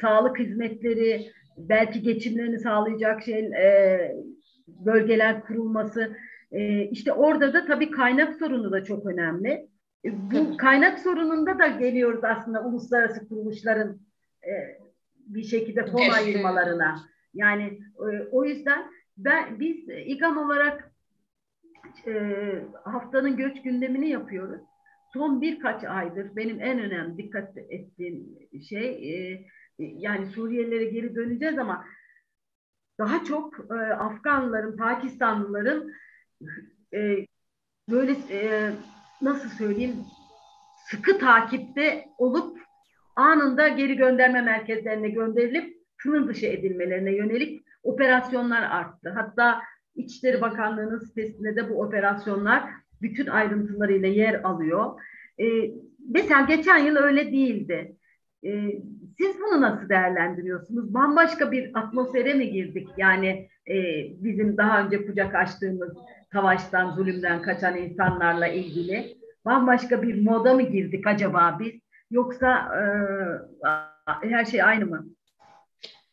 sağlık 0.00 0.38
hizmetleri, 0.38 1.32
belki 1.56 2.02
geçimlerini 2.02 2.58
sağlayacak 2.58 3.22
şey 3.22 3.38
e, 3.38 4.00
bölgeler 4.68 5.42
kurulması. 5.42 6.16
E, 6.52 6.84
işte 6.84 7.12
orada 7.12 7.54
da 7.54 7.66
tabii 7.66 7.90
kaynak 7.90 8.34
sorunu 8.38 8.72
da 8.72 8.84
çok 8.84 9.06
önemli. 9.06 9.68
E, 10.04 10.30
bu 10.30 10.56
kaynak 10.56 10.98
sorununda 10.98 11.58
da 11.58 11.66
geliyoruz 11.66 12.24
aslında 12.24 12.64
uluslararası 12.64 13.28
kuruluşların 13.28 14.00
e, 14.44 14.52
bir 15.16 15.42
şekilde 15.42 15.86
fon 15.86 16.10
ayırmalarına. 16.10 17.00
Yani 17.34 17.80
e, 17.98 18.28
o 18.30 18.44
yüzden 18.44 18.90
ben 19.16 19.60
biz 19.60 19.88
İGAM 19.88 20.38
olarak 20.38 20.92
e, 22.06 22.12
haftanın 22.84 23.36
göç 23.36 23.62
gündemini 23.62 24.08
yapıyoruz. 24.08 24.60
Son 25.12 25.40
birkaç 25.40 25.84
aydır 25.84 26.36
benim 26.36 26.60
en 26.60 26.78
önemli 26.78 27.18
dikkat 27.18 27.56
ettiğim 27.58 28.38
şey 28.68 29.12
e, 29.12 29.46
yani 29.78 30.26
Suriyelilere 30.26 30.84
geri 30.84 31.14
döneceğiz 31.14 31.58
ama 31.58 31.84
daha 32.98 33.24
çok 33.24 33.54
e, 33.70 33.74
Afganlıların, 33.74 34.76
Pakistanlıların 34.76 35.92
e, 36.94 37.26
böyle 37.90 38.16
e, 38.30 38.70
nasıl 39.22 39.48
söyleyeyim 39.48 39.96
sıkı 40.90 41.18
takipte 41.18 42.04
olup 42.18 42.58
anında 43.16 43.68
geri 43.68 43.96
gönderme 43.96 44.42
merkezlerine 44.42 45.08
gönderilip 45.08 45.78
sınır 46.02 46.28
dışı 46.28 46.46
edilmelerine 46.46 47.16
yönelik 47.16 47.62
operasyonlar 47.82 48.62
arttı. 48.62 49.10
Hatta 49.10 49.62
İçişleri 49.94 50.40
Bakanlığı'nın 50.40 50.98
sitesinde 50.98 51.56
de 51.56 51.70
bu 51.70 51.82
operasyonlar 51.82 52.64
bütün 53.02 53.26
ayrıntılarıyla 53.26 54.08
yer 54.08 54.34
alıyor. 54.44 55.00
Ee, 55.40 55.70
mesela 56.08 56.40
geçen 56.40 56.78
yıl 56.78 56.96
öyle 56.96 57.32
değildi. 57.32 57.96
Ee, 58.44 58.82
siz 59.20 59.36
bunu 59.40 59.60
nasıl 59.60 59.88
değerlendiriyorsunuz? 59.88 60.94
Bambaşka 60.94 61.52
bir 61.52 61.70
atmosfere 61.78 62.34
mi 62.34 62.50
girdik? 62.50 62.88
Yani 62.96 63.48
e, 63.68 63.74
bizim 64.24 64.56
daha 64.56 64.84
önce 64.84 65.06
kucak 65.06 65.34
açtığımız 65.34 65.96
savaştan, 66.32 66.90
zulümden 66.90 67.42
kaçan 67.42 67.76
insanlarla 67.76 68.46
ilgili 68.46 69.16
bambaşka 69.44 70.02
bir 70.02 70.22
moda 70.22 70.54
mı 70.54 70.62
girdik 70.62 71.06
acaba 71.06 71.58
biz? 71.60 71.72
Yoksa 72.10 72.68
e, 72.76 72.82
her 74.28 74.44
şey 74.44 74.62
aynı 74.62 74.86
mı? 74.86 75.06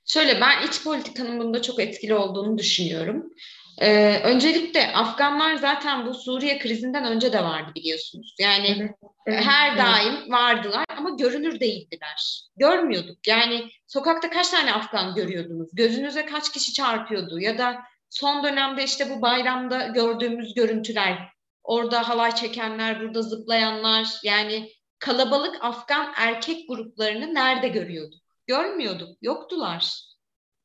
Şöyle 0.05 0.41
ben 0.41 0.67
iç 0.67 0.83
politikanın 0.83 1.39
bunda 1.39 1.61
çok 1.61 1.79
etkili 1.79 2.13
olduğunu 2.13 2.57
düşünüyorum. 2.57 3.33
Ee, 3.81 4.21
öncelikle 4.23 4.93
Afganlar 4.93 5.55
zaten 5.55 6.05
bu 6.05 6.13
Suriye 6.13 6.59
krizinden 6.59 7.05
önce 7.05 7.33
de 7.33 7.43
vardı 7.43 7.71
biliyorsunuz. 7.75 8.35
Yani 8.39 8.67
evet, 8.79 8.91
evet, 9.27 9.45
her 9.45 9.69
evet. 9.69 9.79
daim 9.79 10.31
vardılar 10.31 10.85
ama 10.97 11.09
görünür 11.09 11.59
değildiler. 11.59 12.47
Görmüyorduk. 12.57 13.27
Yani 13.27 13.69
sokakta 13.87 14.29
kaç 14.29 14.49
tane 14.49 14.73
Afgan 14.73 15.15
görüyordunuz? 15.15 15.69
Gözünüze 15.73 16.25
kaç 16.25 16.51
kişi 16.51 16.73
çarpıyordu? 16.73 17.39
Ya 17.39 17.57
da 17.57 17.77
son 18.09 18.43
dönemde 18.43 18.83
işte 18.83 19.09
bu 19.09 19.21
bayramda 19.21 19.87
gördüğümüz 19.87 20.53
görüntüler, 20.53 21.29
orada 21.63 22.09
halay 22.09 22.35
çekenler, 22.35 23.01
burada 23.01 23.21
zıplayanlar, 23.21 24.07
yani 24.23 24.71
kalabalık 24.99 25.57
Afgan 25.61 26.13
erkek 26.15 26.69
gruplarını 26.69 27.33
nerede 27.33 27.67
görüyorduk? 27.67 28.21
Görmüyorduk, 28.47 29.17
yoktular. 29.21 30.01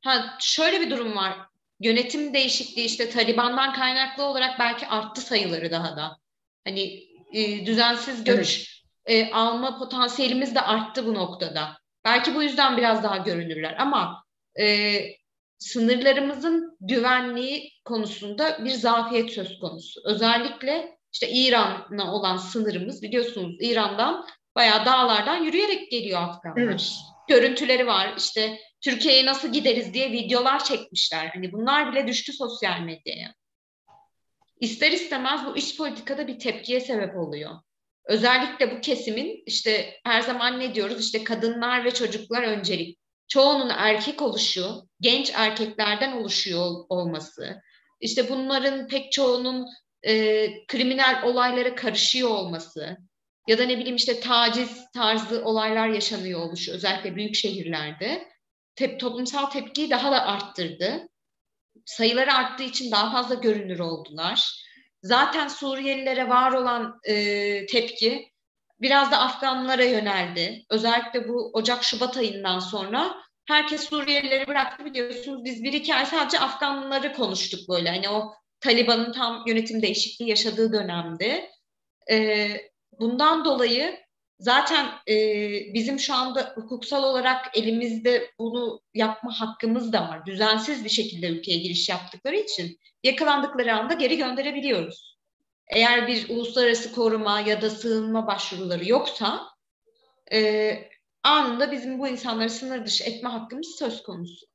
Ha 0.04 0.36
şöyle 0.40 0.80
bir 0.80 0.90
durum 0.90 1.16
var 1.16 1.49
yönetim 1.80 2.34
değişikliği 2.34 2.84
işte 2.84 3.10
Taliban'dan 3.10 3.72
kaynaklı 3.72 4.24
olarak 4.24 4.58
belki 4.58 4.86
arttı 4.86 5.20
sayıları 5.20 5.70
daha 5.70 5.96
da. 5.96 6.16
Hani 6.64 7.02
e, 7.32 7.66
düzensiz 7.66 8.24
göç 8.24 8.82
evet. 9.06 9.28
e, 9.28 9.32
alma 9.32 9.78
potansiyelimiz 9.78 10.54
de 10.54 10.60
arttı 10.60 11.06
bu 11.06 11.14
noktada. 11.14 11.78
Belki 12.04 12.34
bu 12.34 12.42
yüzden 12.42 12.76
biraz 12.76 13.02
daha 13.02 13.16
görünürler 13.16 13.76
ama 13.78 14.24
e, 14.60 14.96
sınırlarımızın 15.58 16.76
güvenliği 16.80 17.72
konusunda 17.84 18.64
bir 18.64 18.70
zafiyet 18.70 19.30
söz 19.30 19.58
konusu. 19.58 20.00
Özellikle 20.04 20.98
işte 21.12 21.30
İran'la 21.30 22.12
olan 22.12 22.36
sınırımız 22.36 23.02
biliyorsunuz 23.02 23.56
İran'dan 23.60 24.26
bayağı 24.56 24.86
dağlardan 24.86 25.44
yürüyerek 25.44 25.90
geliyor 25.90 26.22
Afganlar. 26.22 26.62
Evet. 26.62 26.92
Görüntüleri 27.30 27.86
var 27.86 28.14
işte 28.18 28.58
Türkiye'ye 28.80 29.26
nasıl 29.26 29.52
gideriz 29.52 29.94
diye 29.94 30.12
videolar 30.12 30.64
çekmişler. 30.64 31.30
Hani 31.34 31.52
bunlar 31.52 31.92
bile 31.92 32.06
düştü 32.06 32.32
sosyal 32.32 32.80
medyaya. 32.80 33.34
İster 34.60 34.92
istemez 34.92 35.40
bu 35.46 35.56
iç 35.56 35.76
politikada 35.76 36.26
bir 36.26 36.38
tepkiye 36.38 36.80
sebep 36.80 37.16
oluyor. 37.16 37.50
Özellikle 38.04 38.76
bu 38.76 38.80
kesimin 38.80 39.42
işte 39.46 40.00
her 40.04 40.20
zaman 40.20 40.60
ne 40.60 40.74
diyoruz 40.74 41.04
işte 41.04 41.24
kadınlar 41.24 41.84
ve 41.84 41.90
çocuklar 41.90 42.42
öncelik. 42.42 42.98
Çoğunun 43.28 43.68
erkek 43.68 44.22
oluşu, 44.22 44.88
genç 45.00 45.32
erkeklerden 45.34 46.12
oluşuyor 46.12 46.70
olması, 46.88 47.62
işte 48.00 48.28
bunların 48.28 48.88
pek 48.88 49.12
çoğunun 49.12 49.66
e, 50.02 50.46
kriminal 50.66 51.22
olaylara 51.24 51.74
karışıyor 51.74 52.30
olması 52.30 52.96
ya 53.50 53.58
da 53.58 53.64
ne 53.64 53.78
bileyim 53.78 53.96
işte 53.96 54.20
taciz 54.20 54.92
tarzı 54.94 55.44
olaylar 55.44 55.88
yaşanıyor 55.88 56.40
oluşu 56.40 56.72
özellikle 56.72 57.16
büyük 57.16 57.34
şehirlerde 57.34 58.28
tep 58.74 59.00
toplumsal 59.00 59.46
tepkiyi 59.46 59.90
daha 59.90 60.12
da 60.12 60.26
arttırdı. 60.26 61.08
Sayıları 61.84 62.34
arttığı 62.34 62.62
için 62.62 62.90
daha 62.90 63.12
fazla 63.12 63.34
görünür 63.34 63.78
oldular. 63.78 64.64
Zaten 65.02 65.48
Suriyelilere 65.48 66.28
var 66.28 66.52
olan 66.52 67.00
e, 67.04 67.66
tepki 67.66 68.32
biraz 68.80 69.12
da 69.12 69.18
Afganlara 69.18 69.84
yöneldi. 69.84 70.64
Özellikle 70.70 71.28
bu 71.28 71.50
Ocak-Şubat 71.52 72.16
ayından 72.16 72.58
sonra 72.58 73.16
herkes 73.48 73.88
Suriyelileri 73.88 74.46
bıraktı 74.46 74.84
biliyorsunuz. 74.84 75.44
Biz 75.44 75.62
bir 75.64 75.72
iki 75.72 75.94
ay 75.94 76.06
sadece 76.06 76.38
Afganları 76.38 77.12
konuştuk 77.12 77.68
böyle. 77.68 77.90
Hani 77.90 78.08
o 78.08 78.34
Taliban'ın 78.60 79.12
tam 79.12 79.44
yönetim 79.46 79.82
değişikliği 79.82 80.28
yaşadığı 80.28 80.72
dönemde. 80.72 81.50
E, 82.10 82.69
bundan 83.00 83.44
dolayı 83.44 84.00
zaten 84.38 84.86
e, 85.08 85.14
bizim 85.74 85.98
şu 85.98 86.14
anda 86.14 86.52
hukuksal 86.54 87.04
olarak 87.04 87.58
elimizde 87.58 88.30
bunu 88.38 88.80
yapma 88.94 89.40
hakkımız 89.40 89.92
da 89.92 90.08
var. 90.08 90.26
Düzensiz 90.26 90.84
bir 90.84 90.90
şekilde 90.90 91.26
ülkeye 91.26 91.58
giriş 91.58 91.88
yaptıkları 91.88 92.36
için 92.36 92.78
yakalandıkları 93.02 93.74
anda 93.74 93.94
geri 93.94 94.16
gönderebiliyoruz. 94.16 95.18
Eğer 95.68 96.08
bir 96.08 96.28
uluslararası 96.28 96.92
koruma 96.94 97.40
ya 97.40 97.62
da 97.62 97.70
sığınma 97.70 98.26
başvuruları 98.26 98.88
yoksa 98.88 99.46
e, 100.32 100.78
anında 101.22 101.72
bizim 101.72 101.98
bu 101.98 102.08
insanları 102.08 102.50
sınır 102.50 102.86
dışı 102.86 103.04
etme 103.04 103.28
hakkımız 103.28 103.76
söz 103.78 104.02
konusu. 104.02 104.46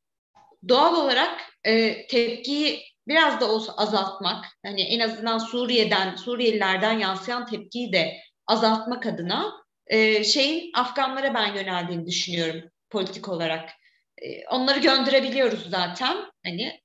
Doğal 0.68 0.96
olarak 0.96 1.42
e, 1.64 2.08
tepkiyi 2.08 2.84
biraz 3.08 3.42
da 3.42 3.52
olsa 3.52 3.74
azaltmak, 3.74 4.46
hani 4.66 4.82
en 4.82 5.00
azından 5.00 5.38
Suriye'den, 5.38 6.16
Suriyelilerden 6.16 7.00
yansıyan 7.00 7.46
tepkiyi 7.46 7.94
de 7.94 8.18
azaltmak 8.48 9.06
adına 9.06 9.54
e, 9.88 10.24
şeyin 10.24 10.72
Afganlara 10.74 11.34
ben 11.34 11.56
yöneldiğini 11.56 12.06
düşünüyorum 12.06 12.70
politik 12.90 13.30
olarak. 13.30 13.70
E, 14.18 14.48
onları 14.48 14.80
gönderebiliyoruz 14.80 15.70
zaten. 15.70 16.18
Hani 16.46 16.82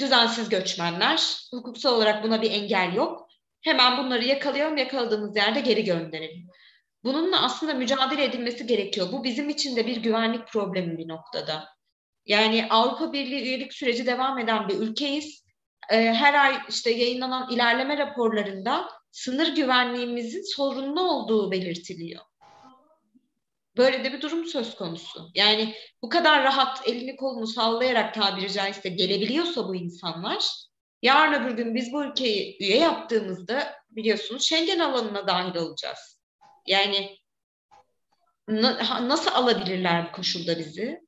düzensiz 0.00 0.48
göçmenler, 0.48 1.36
hukuksal 1.52 1.94
olarak 1.94 2.24
buna 2.24 2.42
bir 2.42 2.50
engel 2.50 2.94
yok. 2.94 3.28
Hemen 3.62 3.98
bunları 3.98 4.24
yakalayalım, 4.24 4.76
yakaladığımız 4.76 5.36
yerde 5.36 5.60
geri 5.60 5.84
gönderelim. 5.84 6.46
Bununla 7.04 7.42
aslında 7.42 7.74
mücadele 7.74 8.24
edilmesi 8.24 8.66
gerekiyor. 8.66 9.12
Bu 9.12 9.24
bizim 9.24 9.48
için 9.48 9.76
de 9.76 9.86
bir 9.86 9.96
güvenlik 9.96 10.48
problemi 10.48 10.98
bir 10.98 11.08
noktada. 11.08 11.68
Yani 12.26 12.66
Avrupa 12.70 13.12
Birliği 13.12 13.42
üyelik 13.42 13.72
süreci 13.74 14.06
devam 14.06 14.38
eden 14.38 14.68
bir 14.68 14.74
ülkeyiz. 14.74 15.44
Ee, 15.90 15.96
her 15.96 16.34
ay 16.34 16.58
işte 16.68 16.90
yayınlanan 16.90 17.50
ilerleme 17.50 17.98
raporlarında 17.98 18.88
sınır 19.10 19.56
güvenliğimizin 19.56 20.54
sorunlu 20.54 21.00
olduğu 21.00 21.50
belirtiliyor. 21.50 22.22
Böyle 23.76 24.04
de 24.04 24.12
bir 24.12 24.20
durum 24.20 24.44
söz 24.46 24.74
konusu. 24.74 25.28
Yani 25.34 25.74
bu 26.02 26.08
kadar 26.08 26.44
rahat 26.44 26.88
elini 26.88 27.16
kolunu 27.16 27.46
sallayarak 27.46 28.14
tabiri 28.14 28.52
caizse 28.52 28.88
gelebiliyorsa 28.88 29.68
bu 29.68 29.74
insanlar, 29.74 30.44
yarın 31.02 31.42
öbür 31.42 31.56
gün 31.56 31.74
biz 31.74 31.92
bu 31.92 32.04
ülkeyi 32.04 32.56
üye 32.60 32.78
yaptığımızda 32.78 33.74
biliyorsunuz 33.90 34.44
Schengen 34.44 34.78
alanına 34.78 35.26
dahil 35.26 35.56
olacağız. 35.56 36.20
Yani 36.66 37.16
na- 38.48 39.08
nasıl 39.08 39.30
alabilirler 39.30 40.08
bu 40.08 40.16
koşulda 40.16 40.58
bizi? 40.58 41.00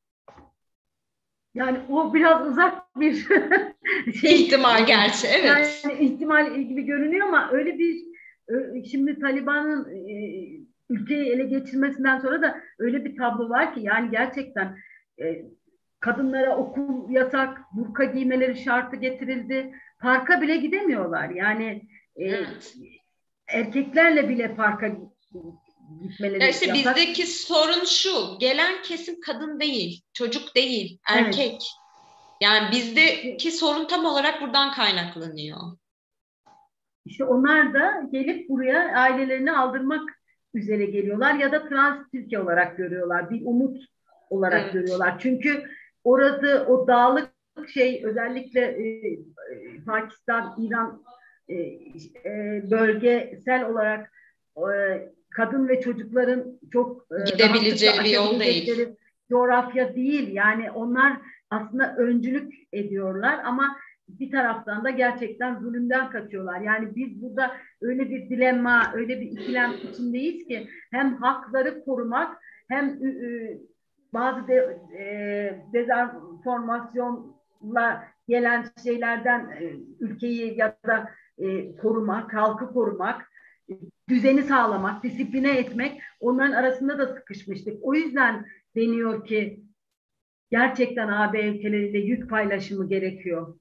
Yani 1.54 1.78
o 1.88 2.14
biraz 2.14 2.46
uzak 2.46 2.96
bir 2.96 3.14
şey. 4.20 4.42
İhtimal 4.42 4.86
gerçi, 4.86 5.26
evet. 5.26 5.82
Yani 5.84 5.98
ihtimal 5.98 6.56
gibi 6.56 6.82
görünüyor 6.82 7.28
ama 7.28 7.50
öyle 7.52 7.78
bir 7.78 8.12
şimdi 8.90 9.20
Taliban'ın 9.20 9.90
e, 9.90 10.12
ülkeyi 10.90 11.32
ele 11.32 11.44
geçirmesinden 11.44 12.18
sonra 12.18 12.42
da 12.42 12.60
öyle 12.78 13.04
bir 13.04 13.16
tablo 13.16 13.48
var 13.48 13.74
ki 13.74 13.80
yani 13.80 14.10
gerçekten 14.10 14.76
e, 15.22 15.42
kadınlara 16.00 16.56
okul 16.56 17.10
yasak, 17.10 17.60
burka 17.72 18.04
giymeleri 18.04 18.56
şartı 18.56 18.96
getirildi. 18.96 19.74
Parka 20.00 20.40
bile 20.40 20.56
gidemiyorlar. 20.56 21.30
Yani 21.30 21.82
e, 22.16 22.24
evet. 22.24 22.76
erkeklerle 23.48 24.28
bile 24.28 24.54
parka 24.54 24.92
gitmeleri 26.02 26.42
ya 26.42 26.48
işte 26.48 26.66
yasak. 26.66 26.96
bizdeki 26.96 27.26
sorun 27.26 27.84
şu. 27.84 28.38
Gelen 28.38 28.82
kesim 28.82 29.20
kadın 29.20 29.60
değil, 29.60 30.02
çocuk 30.12 30.54
değil, 30.56 30.98
erkek. 31.08 31.50
Evet. 31.50 31.62
Yani 32.40 32.72
bizdeki 32.72 33.52
sorun 33.52 33.86
tam 33.86 34.04
olarak 34.04 34.40
buradan 34.40 34.72
kaynaklanıyor. 34.72 35.58
İşte 37.04 37.24
onlar 37.24 37.74
da 37.74 38.02
gelip 38.12 38.48
buraya 38.48 38.94
ailelerini 38.94 39.52
aldırmak 39.52 40.10
üzere 40.54 40.84
geliyorlar 40.84 41.34
ya 41.34 41.52
da 41.52 41.68
trans 41.68 42.10
Türkiye 42.12 42.40
olarak 42.40 42.76
görüyorlar. 42.76 43.30
Bir 43.30 43.46
umut 43.46 43.78
olarak 44.30 44.62
evet. 44.62 44.72
görüyorlar. 44.72 45.18
Çünkü 45.18 45.64
orası 46.04 46.66
o 46.68 46.86
dağlık 46.86 47.30
şey 47.74 48.02
özellikle 48.04 48.60
e, 48.60 48.82
e 48.82 49.20
Pakistan, 49.86 50.54
İran 50.58 51.02
e, 51.48 51.54
e, 51.54 52.62
bölgesel 52.70 53.70
olarak 53.70 54.12
e, 54.56 54.62
kadın 55.36 55.68
ve 55.68 55.80
çocukların 55.80 56.44
çok 56.72 57.06
e, 57.10 57.30
gidebileceği 57.32 57.92
bir 58.04 58.10
yol 58.10 58.40
değil. 58.40 58.88
Coğrafya 59.30 59.94
değil. 59.94 60.34
Yani 60.34 60.70
onlar 60.70 61.12
aslında 61.50 61.96
öncülük 61.96 62.52
ediyorlar 62.72 63.40
ama 63.44 63.76
bir 64.08 64.30
taraftan 64.30 64.84
da 64.84 64.90
gerçekten 64.90 65.58
zulümden 65.58 66.10
kaçıyorlar. 66.10 66.60
Yani 66.60 66.96
biz 66.96 67.22
burada 67.22 67.52
öyle 67.80 68.10
bir 68.10 68.30
dilemma, 68.30 68.92
öyle 68.94 69.20
bir 69.20 69.26
ikilem 69.26 69.72
içindeyiz 69.92 70.48
ki 70.48 70.68
hem 70.90 71.16
hakları 71.16 71.84
korumak 71.84 72.38
hem 72.68 72.98
bazı 74.12 74.48
de, 74.48 74.78
e, 74.98 75.04
dezenformasyonla 75.72 78.04
gelen 78.28 78.66
şeylerden 78.84 79.50
e, 79.60 79.72
ülkeyi 80.00 80.58
ya 80.58 80.76
da 80.86 81.08
e, 81.38 81.76
korumak, 81.76 82.34
halkı 82.34 82.72
korumak, 82.72 83.31
düzeni 84.08 84.42
sağlamak, 84.42 85.04
disipline 85.04 85.58
etmek 85.58 86.00
onların 86.20 86.52
arasında 86.52 86.98
da 86.98 87.06
sıkışmıştık. 87.06 87.78
O 87.82 87.94
yüzden 87.94 88.46
deniyor 88.76 89.26
ki 89.26 89.62
gerçekten 90.50 91.08
AB 91.08 91.48
ülkeleriyle 91.48 91.98
yük 91.98 92.30
paylaşımı 92.30 92.88
gerekiyor. 92.88 93.54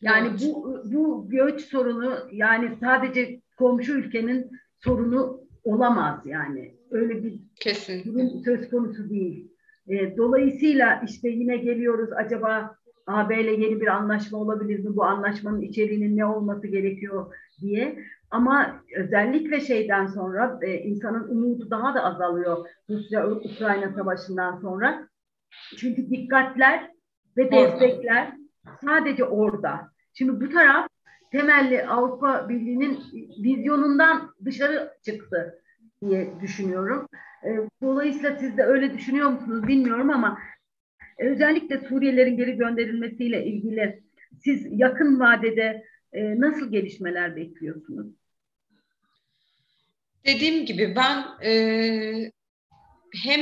Yani 0.00 0.28
evet. 0.30 0.40
bu 0.44 0.82
bu 0.84 1.28
göç 1.28 1.60
sorunu 1.60 2.28
yani 2.32 2.76
sadece 2.80 3.40
komşu 3.58 3.92
ülkenin 3.92 4.50
sorunu 4.78 5.40
olamaz 5.64 6.26
yani. 6.26 6.74
Öyle 6.90 7.24
bir 7.24 7.40
Kesin. 7.60 8.04
durum 8.04 8.42
söz 8.44 8.70
konusu 8.70 9.10
değil. 9.10 9.48
E, 9.88 10.16
dolayısıyla 10.16 11.02
işte 11.08 11.28
yine 11.28 11.56
geliyoruz 11.56 12.10
acaba 12.12 12.76
AB 13.06 13.40
ile 13.40 13.50
yeni 13.50 13.80
bir 13.80 13.86
anlaşma 13.86 14.38
olabilir 14.38 14.78
mi? 14.78 14.96
Bu 14.96 15.04
anlaşmanın 15.04 15.60
içeriğinin 15.60 16.16
ne 16.16 16.26
olması 16.26 16.66
gerekiyor 16.66 17.34
diye. 17.60 17.98
Ama 18.30 18.82
özellikle 18.96 19.60
şeyden 19.60 20.06
sonra 20.06 20.58
e, 20.62 20.74
insanın 20.74 21.28
umudu 21.28 21.70
daha 21.70 21.94
da 21.94 22.04
azalıyor 22.04 22.66
Rusya-Ukrayna 22.90 23.92
savaşından 23.92 24.56
sonra. 24.60 25.08
Çünkü 25.76 26.10
dikkatler 26.10 26.90
ve 27.36 27.52
destekler 27.52 28.32
sadece 28.84 29.24
orada. 29.24 29.90
Şimdi 30.14 30.40
bu 30.40 30.50
taraf 30.50 30.88
temelli 31.32 31.86
Avrupa 31.86 32.48
Birliği'nin 32.48 32.98
vizyonundan 33.44 34.34
dışarı 34.44 34.92
çıktı 35.04 35.62
diye 36.02 36.40
düşünüyorum. 36.40 37.06
E, 37.44 37.68
dolayısıyla 37.82 38.36
siz 38.36 38.56
de 38.56 38.62
öyle 38.62 38.94
düşünüyor 38.94 39.30
musunuz 39.30 39.66
bilmiyorum 39.68 40.10
ama 40.10 40.38
özellikle 41.18 41.80
Suriyelilerin 41.88 42.36
geri 42.36 42.56
gönderilmesiyle 42.56 43.46
ilgili 43.46 44.02
siz 44.44 44.66
yakın 44.70 45.20
vadede 45.20 45.84
e, 46.12 46.40
nasıl 46.40 46.72
gelişmeler 46.72 47.36
bekliyorsunuz? 47.36 48.06
Dediğim 50.26 50.66
gibi 50.66 50.96
ben 50.96 51.24
e, 51.44 51.52
hem 53.24 53.40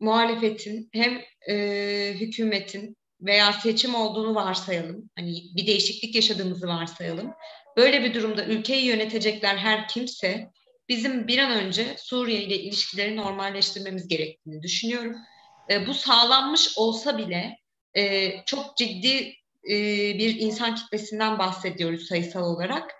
muhalefetin 0.00 0.88
hem 0.92 1.18
e, 1.48 2.14
hükümetin 2.20 2.96
veya 3.20 3.52
seçim 3.52 3.94
olduğunu 3.94 4.34
varsayalım. 4.34 5.10
Hani 5.16 5.32
bir 5.56 5.66
değişiklik 5.66 6.14
yaşadığımızı 6.14 6.66
varsayalım. 6.66 7.32
Böyle 7.76 8.04
bir 8.04 8.14
durumda 8.14 8.46
ülkeyi 8.46 8.86
yönetecekler 8.86 9.56
her 9.56 9.88
kimse 9.88 10.50
bizim 10.88 11.28
bir 11.28 11.38
an 11.38 11.64
önce 11.64 11.84
Suriye 11.98 12.42
ile 12.42 12.58
ilişkileri 12.58 13.16
normalleştirmemiz 13.16 14.08
gerektiğini 14.08 14.62
düşünüyorum. 14.62 15.16
E, 15.70 15.86
bu 15.86 15.94
sağlanmış 15.94 16.78
olsa 16.78 17.18
bile 17.18 17.58
e, 17.96 18.32
çok 18.46 18.76
ciddi 18.76 19.34
e, 19.70 19.74
bir 20.18 20.40
insan 20.40 20.74
kitlesinden 20.74 21.38
bahsediyoruz 21.38 22.06
sayısal 22.06 22.54
olarak. 22.54 22.94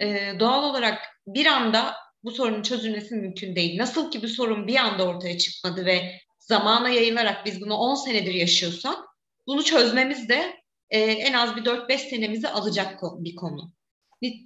E, 0.00 0.32
doğal 0.40 0.70
olarak 0.70 1.02
bir 1.26 1.46
anda 1.46 1.94
bu 2.24 2.30
sorunun 2.30 2.62
çözülmesi 2.62 3.14
mümkün 3.14 3.56
değil. 3.56 3.78
Nasıl 3.78 4.10
ki 4.10 4.22
bu 4.22 4.28
sorun 4.28 4.66
bir 4.66 4.76
anda 4.76 5.06
ortaya 5.06 5.38
çıkmadı 5.38 5.86
ve 5.86 6.12
zamana 6.38 6.88
yayılarak 6.88 7.46
biz 7.46 7.60
bunu 7.60 7.74
10 7.74 7.94
senedir 7.94 8.34
yaşıyorsak 8.34 8.98
bunu 9.46 9.64
çözmemiz 9.64 10.28
de 10.28 10.56
e, 10.90 11.00
en 11.00 11.32
az 11.32 11.56
bir 11.56 11.64
4-5 11.64 11.98
senemizi 11.98 12.48
alacak 12.48 13.00
bir 13.02 13.36
konu. 13.36 13.72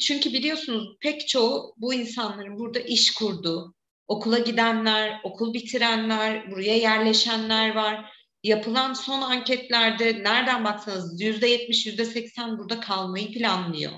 Çünkü 0.00 0.32
biliyorsunuz 0.32 0.96
pek 1.00 1.28
çoğu 1.28 1.74
bu 1.76 1.94
insanların 1.94 2.58
burada 2.58 2.78
iş 2.78 3.14
kurduğu, 3.14 3.74
okula 4.08 4.38
gidenler, 4.38 5.20
okul 5.24 5.54
bitirenler, 5.54 6.50
buraya 6.50 6.76
yerleşenler 6.76 7.74
var. 7.74 8.12
Yapılan 8.42 8.92
son 8.92 9.22
anketlerde 9.22 10.24
nereden 10.24 10.64
baksanız 10.64 11.20
yüzde 11.20 11.46
yetmiş, 11.46 11.86
yüzde 11.86 12.04
seksen 12.04 12.58
burada 12.58 12.80
kalmayı 12.80 13.32
planlıyor. 13.32 13.92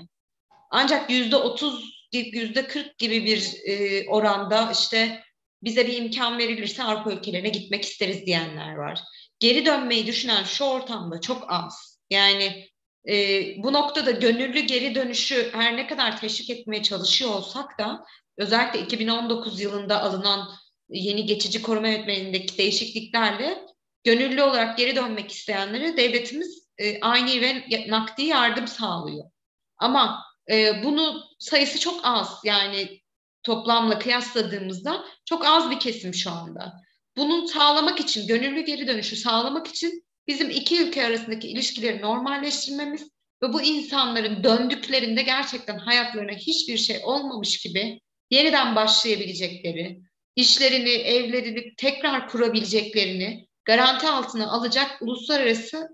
Ancak 0.71 1.09
yüzde 1.09 1.35
otuz, 1.35 2.07
yüzde 2.13 2.67
kırk 2.67 2.97
gibi 2.97 3.25
bir 3.25 3.53
e, 3.65 4.07
oranda 4.09 4.71
işte 4.71 5.23
bize 5.63 5.87
bir 5.87 5.97
imkan 5.97 6.37
verilirse 6.37 6.83
Avrupa 6.83 7.11
ülkelerine 7.11 7.49
gitmek 7.49 7.83
isteriz 7.83 8.25
diyenler 8.25 8.75
var. 8.75 8.99
Geri 9.39 9.65
dönmeyi 9.65 10.07
düşünen 10.07 10.43
şu 10.43 10.63
ortamda 10.63 11.21
çok 11.21 11.45
az. 11.47 11.99
Yani 12.09 12.67
e, 13.09 13.43
bu 13.63 13.73
noktada 13.73 14.11
gönüllü 14.11 14.59
geri 14.59 14.95
dönüşü 14.95 15.49
her 15.53 15.77
ne 15.77 15.87
kadar 15.87 16.21
teşvik 16.21 16.49
etmeye 16.49 16.83
çalışıyor 16.83 17.31
olsak 17.31 17.79
da 17.79 18.05
özellikle 18.37 18.79
2019 18.79 19.59
yılında 19.61 20.01
alınan 20.01 20.49
yeni 20.89 21.25
geçici 21.25 21.61
koruma 21.61 21.87
yönetmenindeki 21.87 22.57
değişikliklerle 22.57 23.65
gönüllü 24.03 24.41
olarak 24.41 24.77
geri 24.77 24.95
dönmek 24.95 25.31
isteyenlere 25.31 25.97
devletimiz 25.97 26.67
e, 26.77 26.99
aynı 27.01 27.41
ve 27.41 27.63
nakdi 27.87 28.23
yardım 28.23 28.67
sağlıyor. 28.67 29.23
Ama 29.77 30.23
e, 30.51 30.83
bunu 30.83 31.23
sayısı 31.39 31.79
çok 31.79 31.99
az 32.03 32.39
yani 32.43 33.01
toplamla 33.43 33.99
kıyasladığımızda 33.99 35.05
çok 35.25 35.45
az 35.45 35.71
bir 35.71 35.79
kesim 35.79 36.13
şu 36.13 36.31
anda. 36.31 36.73
Bunu 37.17 37.47
sağlamak 37.47 37.99
için, 37.99 38.27
gönüllü 38.27 38.61
geri 38.61 38.87
dönüşü 38.87 39.15
sağlamak 39.15 39.67
için 39.67 40.03
bizim 40.27 40.49
iki 40.49 40.81
ülke 40.83 41.05
arasındaki 41.05 41.47
ilişkileri 41.47 42.01
normalleştirmemiz 42.01 43.09
ve 43.43 43.53
bu 43.53 43.61
insanların 43.61 44.43
döndüklerinde 44.43 45.21
gerçekten 45.21 45.77
hayatlarına 45.77 46.31
hiçbir 46.31 46.77
şey 46.77 46.99
olmamış 47.03 47.57
gibi 47.57 48.01
yeniden 48.29 48.75
başlayabilecekleri, 48.75 50.01
işlerini, 50.35 50.89
evlerini 50.89 51.75
tekrar 51.75 52.27
kurabileceklerini 52.27 53.47
garanti 53.65 54.07
altına 54.07 54.47
alacak 54.47 55.01
uluslararası 55.01 55.89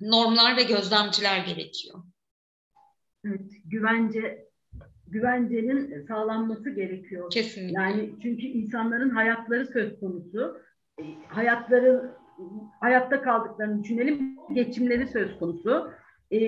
normlar 0.00 0.56
ve 0.56 0.62
gözlemciler 0.62 1.38
gerekiyor. 1.38 2.02
Evet, 3.24 3.50
güvence 3.64 4.50
güvencenin 5.10 6.06
sağlanması 6.06 6.70
gerekiyor. 6.70 7.30
Kesinlikle. 7.30 7.80
Yani 7.80 8.10
çünkü 8.22 8.46
insanların 8.46 9.10
hayatları 9.10 9.66
söz 9.66 10.00
konusu. 10.00 10.60
Hayatları 11.28 12.10
hayatta 12.80 13.22
kaldıklarını 13.22 13.84
düşünelim, 13.84 14.36
geçimleri 14.54 15.06
söz 15.06 15.38
konusu. 15.38 15.90
E, 16.32 16.38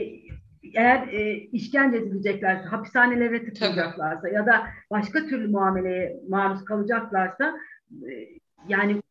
eğer 0.74 1.08
e, 1.08 1.34
işkence 1.34 1.96
edileceklerse, 1.96 2.68
hapishanelere 2.68 3.44
tıkılacaklarsa 3.44 4.28
ya 4.28 4.46
da 4.46 4.66
başka 4.90 5.26
türlü 5.26 5.48
muameleye 5.48 6.20
maruz 6.28 6.64
kalacaklarsa 6.64 7.54
e, 7.90 8.12
yani 8.68 9.02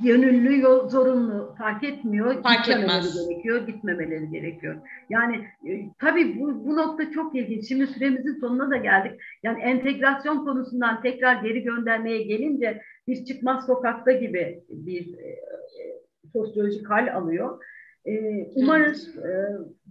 yönüllü, 0.00 0.60
yol, 0.60 0.88
zorunlu 0.88 1.54
fark 1.58 1.84
etmiyor. 1.84 2.42
Fark 2.42 2.68
etmez. 2.68 3.28
gerekiyor, 3.28 3.66
gitmemeleri 3.66 4.30
gerekiyor. 4.30 4.76
Yani 5.10 5.46
e, 5.68 5.90
tabii 5.98 6.40
bu, 6.40 6.66
bu 6.66 6.76
nokta 6.76 7.10
çok 7.10 7.36
ilginç. 7.36 7.68
Şimdi 7.68 7.86
süremizin 7.86 8.40
sonuna 8.40 8.70
da 8.70 8.76
geldik. 8.76 9.20
Yani 9.42 9.62
entegrasyon 9.62 10.44
konusundan 10.44 11.02
tekrar 11.02 11.42
geri 11.42 11.62
göndermeye 11.62 12.22
gelince 12.22 12.82
bir 13.08 13.24
çıkmaz 13.24 13.66
sokakta 13.66 14.12
gibi 14.12 14.60
bir 14.68 15.18
e, 15.18 15.28
e 15.28 16.02
sosyolojik 16.32 16.90
hal 16.90 17.16
alıyor. 17.16 17.58
E, 18.06 18.44
umarız 18.54 19.16
e, 19.18 19.30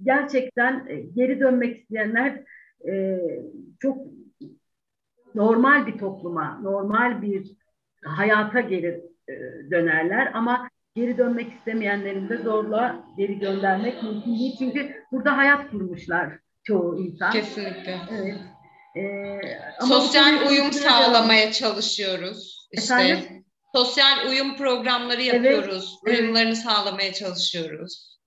gerçekten 0.03 0.85
e, 0.89 0.95
geri 0.95 1.39
dönmek 1.39 1.77
isteyenler 1.77 2.43
e, 2.87 3.19
çok 3.79 3.97
normal 5.35 5.87
bir 5.87 5.97
topluma, 5.97 6.59
normal 6.63 7.21
bir 7.21 7.51
hayata 8.05 8.59
gelir 8.59 8.95
e, 9.29 9.33
dönerler 9.71 10.31
ama 10.33 10.69
geri 10.95 11.17
dönmek 11.17 11.53
istemeyenlerin 11.53 12.29
de 12.29 12.37
zorla 12.37 13.03
geri 13.17 13.39
göndermek 13.39 14.03
mümkün 14.03 14.39
değil. 14.39 14.55
Çünkü 14.59 15.03
burada 15.11 15.37
hayat 15.37 15.71
kurmuşlar 15.71 16.39
çoğu 16.63 16.99
insan. 16.99 17.31
Kesinlikle. 17.31 17.97
Evet. 18.11 18.35
Ee, 18.97 19.41
sosyal 19.81 20.49
uyum 20.49 20.71
sağlamaya 20.71 21.51
çalışıyoruz. 21.51 22.67
İşte 22.71 22.93
Efendim? 22.93 23.44
Sosyal 23.75 24.27
uyum 24.29 24.57
programları 24.57 25.21
yapıyoruz. 25.21 25.99
Evet, 26.07 26.19
Uyumlarını 26.19 26.49
evet. 26.49 26.57
sağlamaya 26.57 27.13
çalışıyoruz. 27.13 28.17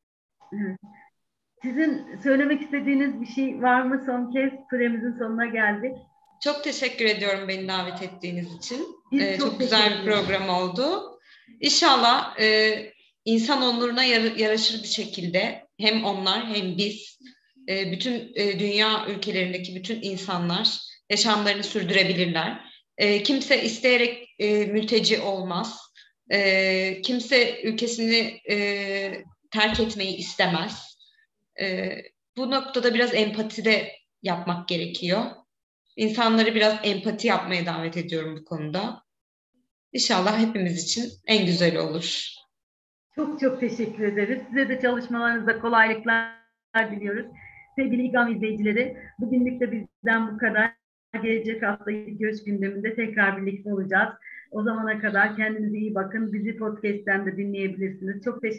Sizin 1.63 2.21
söylemek 2.23 2.63
istediğiniz 2.63 3.21
bir 3.21 3.27
şey 3.27 3.63
var 3.63 3.83
mı? 3.83 4.03
Son 4.07 4.33
kez 4.33 4.53
süremizin 4.71 5.19
sonuna 5.19 5.47
geldik. 5.47 5.93
Çok 6.45 6.65
teşekkür 6.65 7.05
ediyorum 7.05 7.49
beni 7.49 7.69
davet 7.69 8.03
ettiğiniz 8.03 8.57
için. 8.57 8.87
Ee, 9.13 9.39
çok, 9.39 9.51
çok 9.51 9.61
güzel 9.61 9.99
bir 9.99 10.11
program 10.11 10.49
oldu. 10.49 11.19
İnşallah 11.61 12.41
e, 12.41 12.73
insan 13.25 13.63
onuruna 13.63 14.05
yar- 14.05 14.37
yaraşır 14.37 14.83
bir 14.83 14.89
şekilde 14.89 15.67
hem 15.81 16.05
onlar 16.05 16.47
hem 16.47 16.77
biz 16.77 17.19
e, 17.69 17.93
bütün 17.93 18.33
e, 18.35 18.59
dünya 18.59 19.07
ülkelerindeki 19.09 19.77
bütün 19.77 20.03
insanlar 20.03 20.79
yaşamlarını 21.11 21.63
sürdürebilirler. 21.63 22.61
E, 22.99 23.23
kimse 23.23 23.63
isteyerek 23.63 24.28
e, 24.39 24.67
mülteci 24.67 25.21
olmaz. 25.21 25.81
E, 26.31 27.01
kimse 27.03 27.63
ülkesini 27.63 28.41
e, 28.51 28.57
terk 29.51 29.81
etmeyi 29.81 30.17
istemez. 30.17 30.99
E, 31.61 31.97
bu 32.37 32.51
noktada 32.51 32.95
biraz 32.95 33.15
empati 33.15 33.65
de 33.65 33.93
yapmak 34.23 34.69
gerekiyor. 34.69 35.23
İnsanları 35.97 36.55
biraz 36.55 36.79
empati 36.83 37.27
yapmaya 37.27 37.67
davet 37.67 37.97
ediyorum 37.97 38.37
bu 38.37 38.45
konuda. 38.45 39.03
İnşallah 39.93 40.39
hepimiz 40.39 40.85
için 40.85 41.13
en 41.27 41.47
güzel 41.47 41.77
olur. 41.77 42.29
Çok 43.15 43.41
çok 43.41 43.61
teşekkür 43.61 44.03
ederiz. 44.03 44.43
Size 44.49 44.69
de 44.69 44.81
çalışmalarınızda 44.81 45.61
kolaylıklar 45.61 46.33
diliyoruz. 46.91 47.27
Sevgili 47.77 48.03
İGAM 48.03 48.37
izleyicileri, 48.37 48.97
bugünlük 49.19 49.61
de 49.61 49.73
bizden 49.73 50.35
bu 50.35 50.39
kadar. 50.39 50.75
Gelecek 51.23 51.63
hafta 51.63 51.91
göç 51.91 52.45
gündeminde 52.45 52.95
tekrar 52.95 53.43
birlikte 53.43 53.73
olacağız. 53.75 54.09
O 54.51 54.63
zamana 54.63 55.01
kadar 55.01 55.37
kendinize 55.37 55.77
iyi 55.77 55.95
bakın. 55.95 56.33
Bizi 56.33 56.57
podcast'ten 56.57 57.27
de 57.27 57.37
dinleyebilirsiniz. 57.37 58.25
Çok 58.25 58.43
teşekkür 58.43 58.57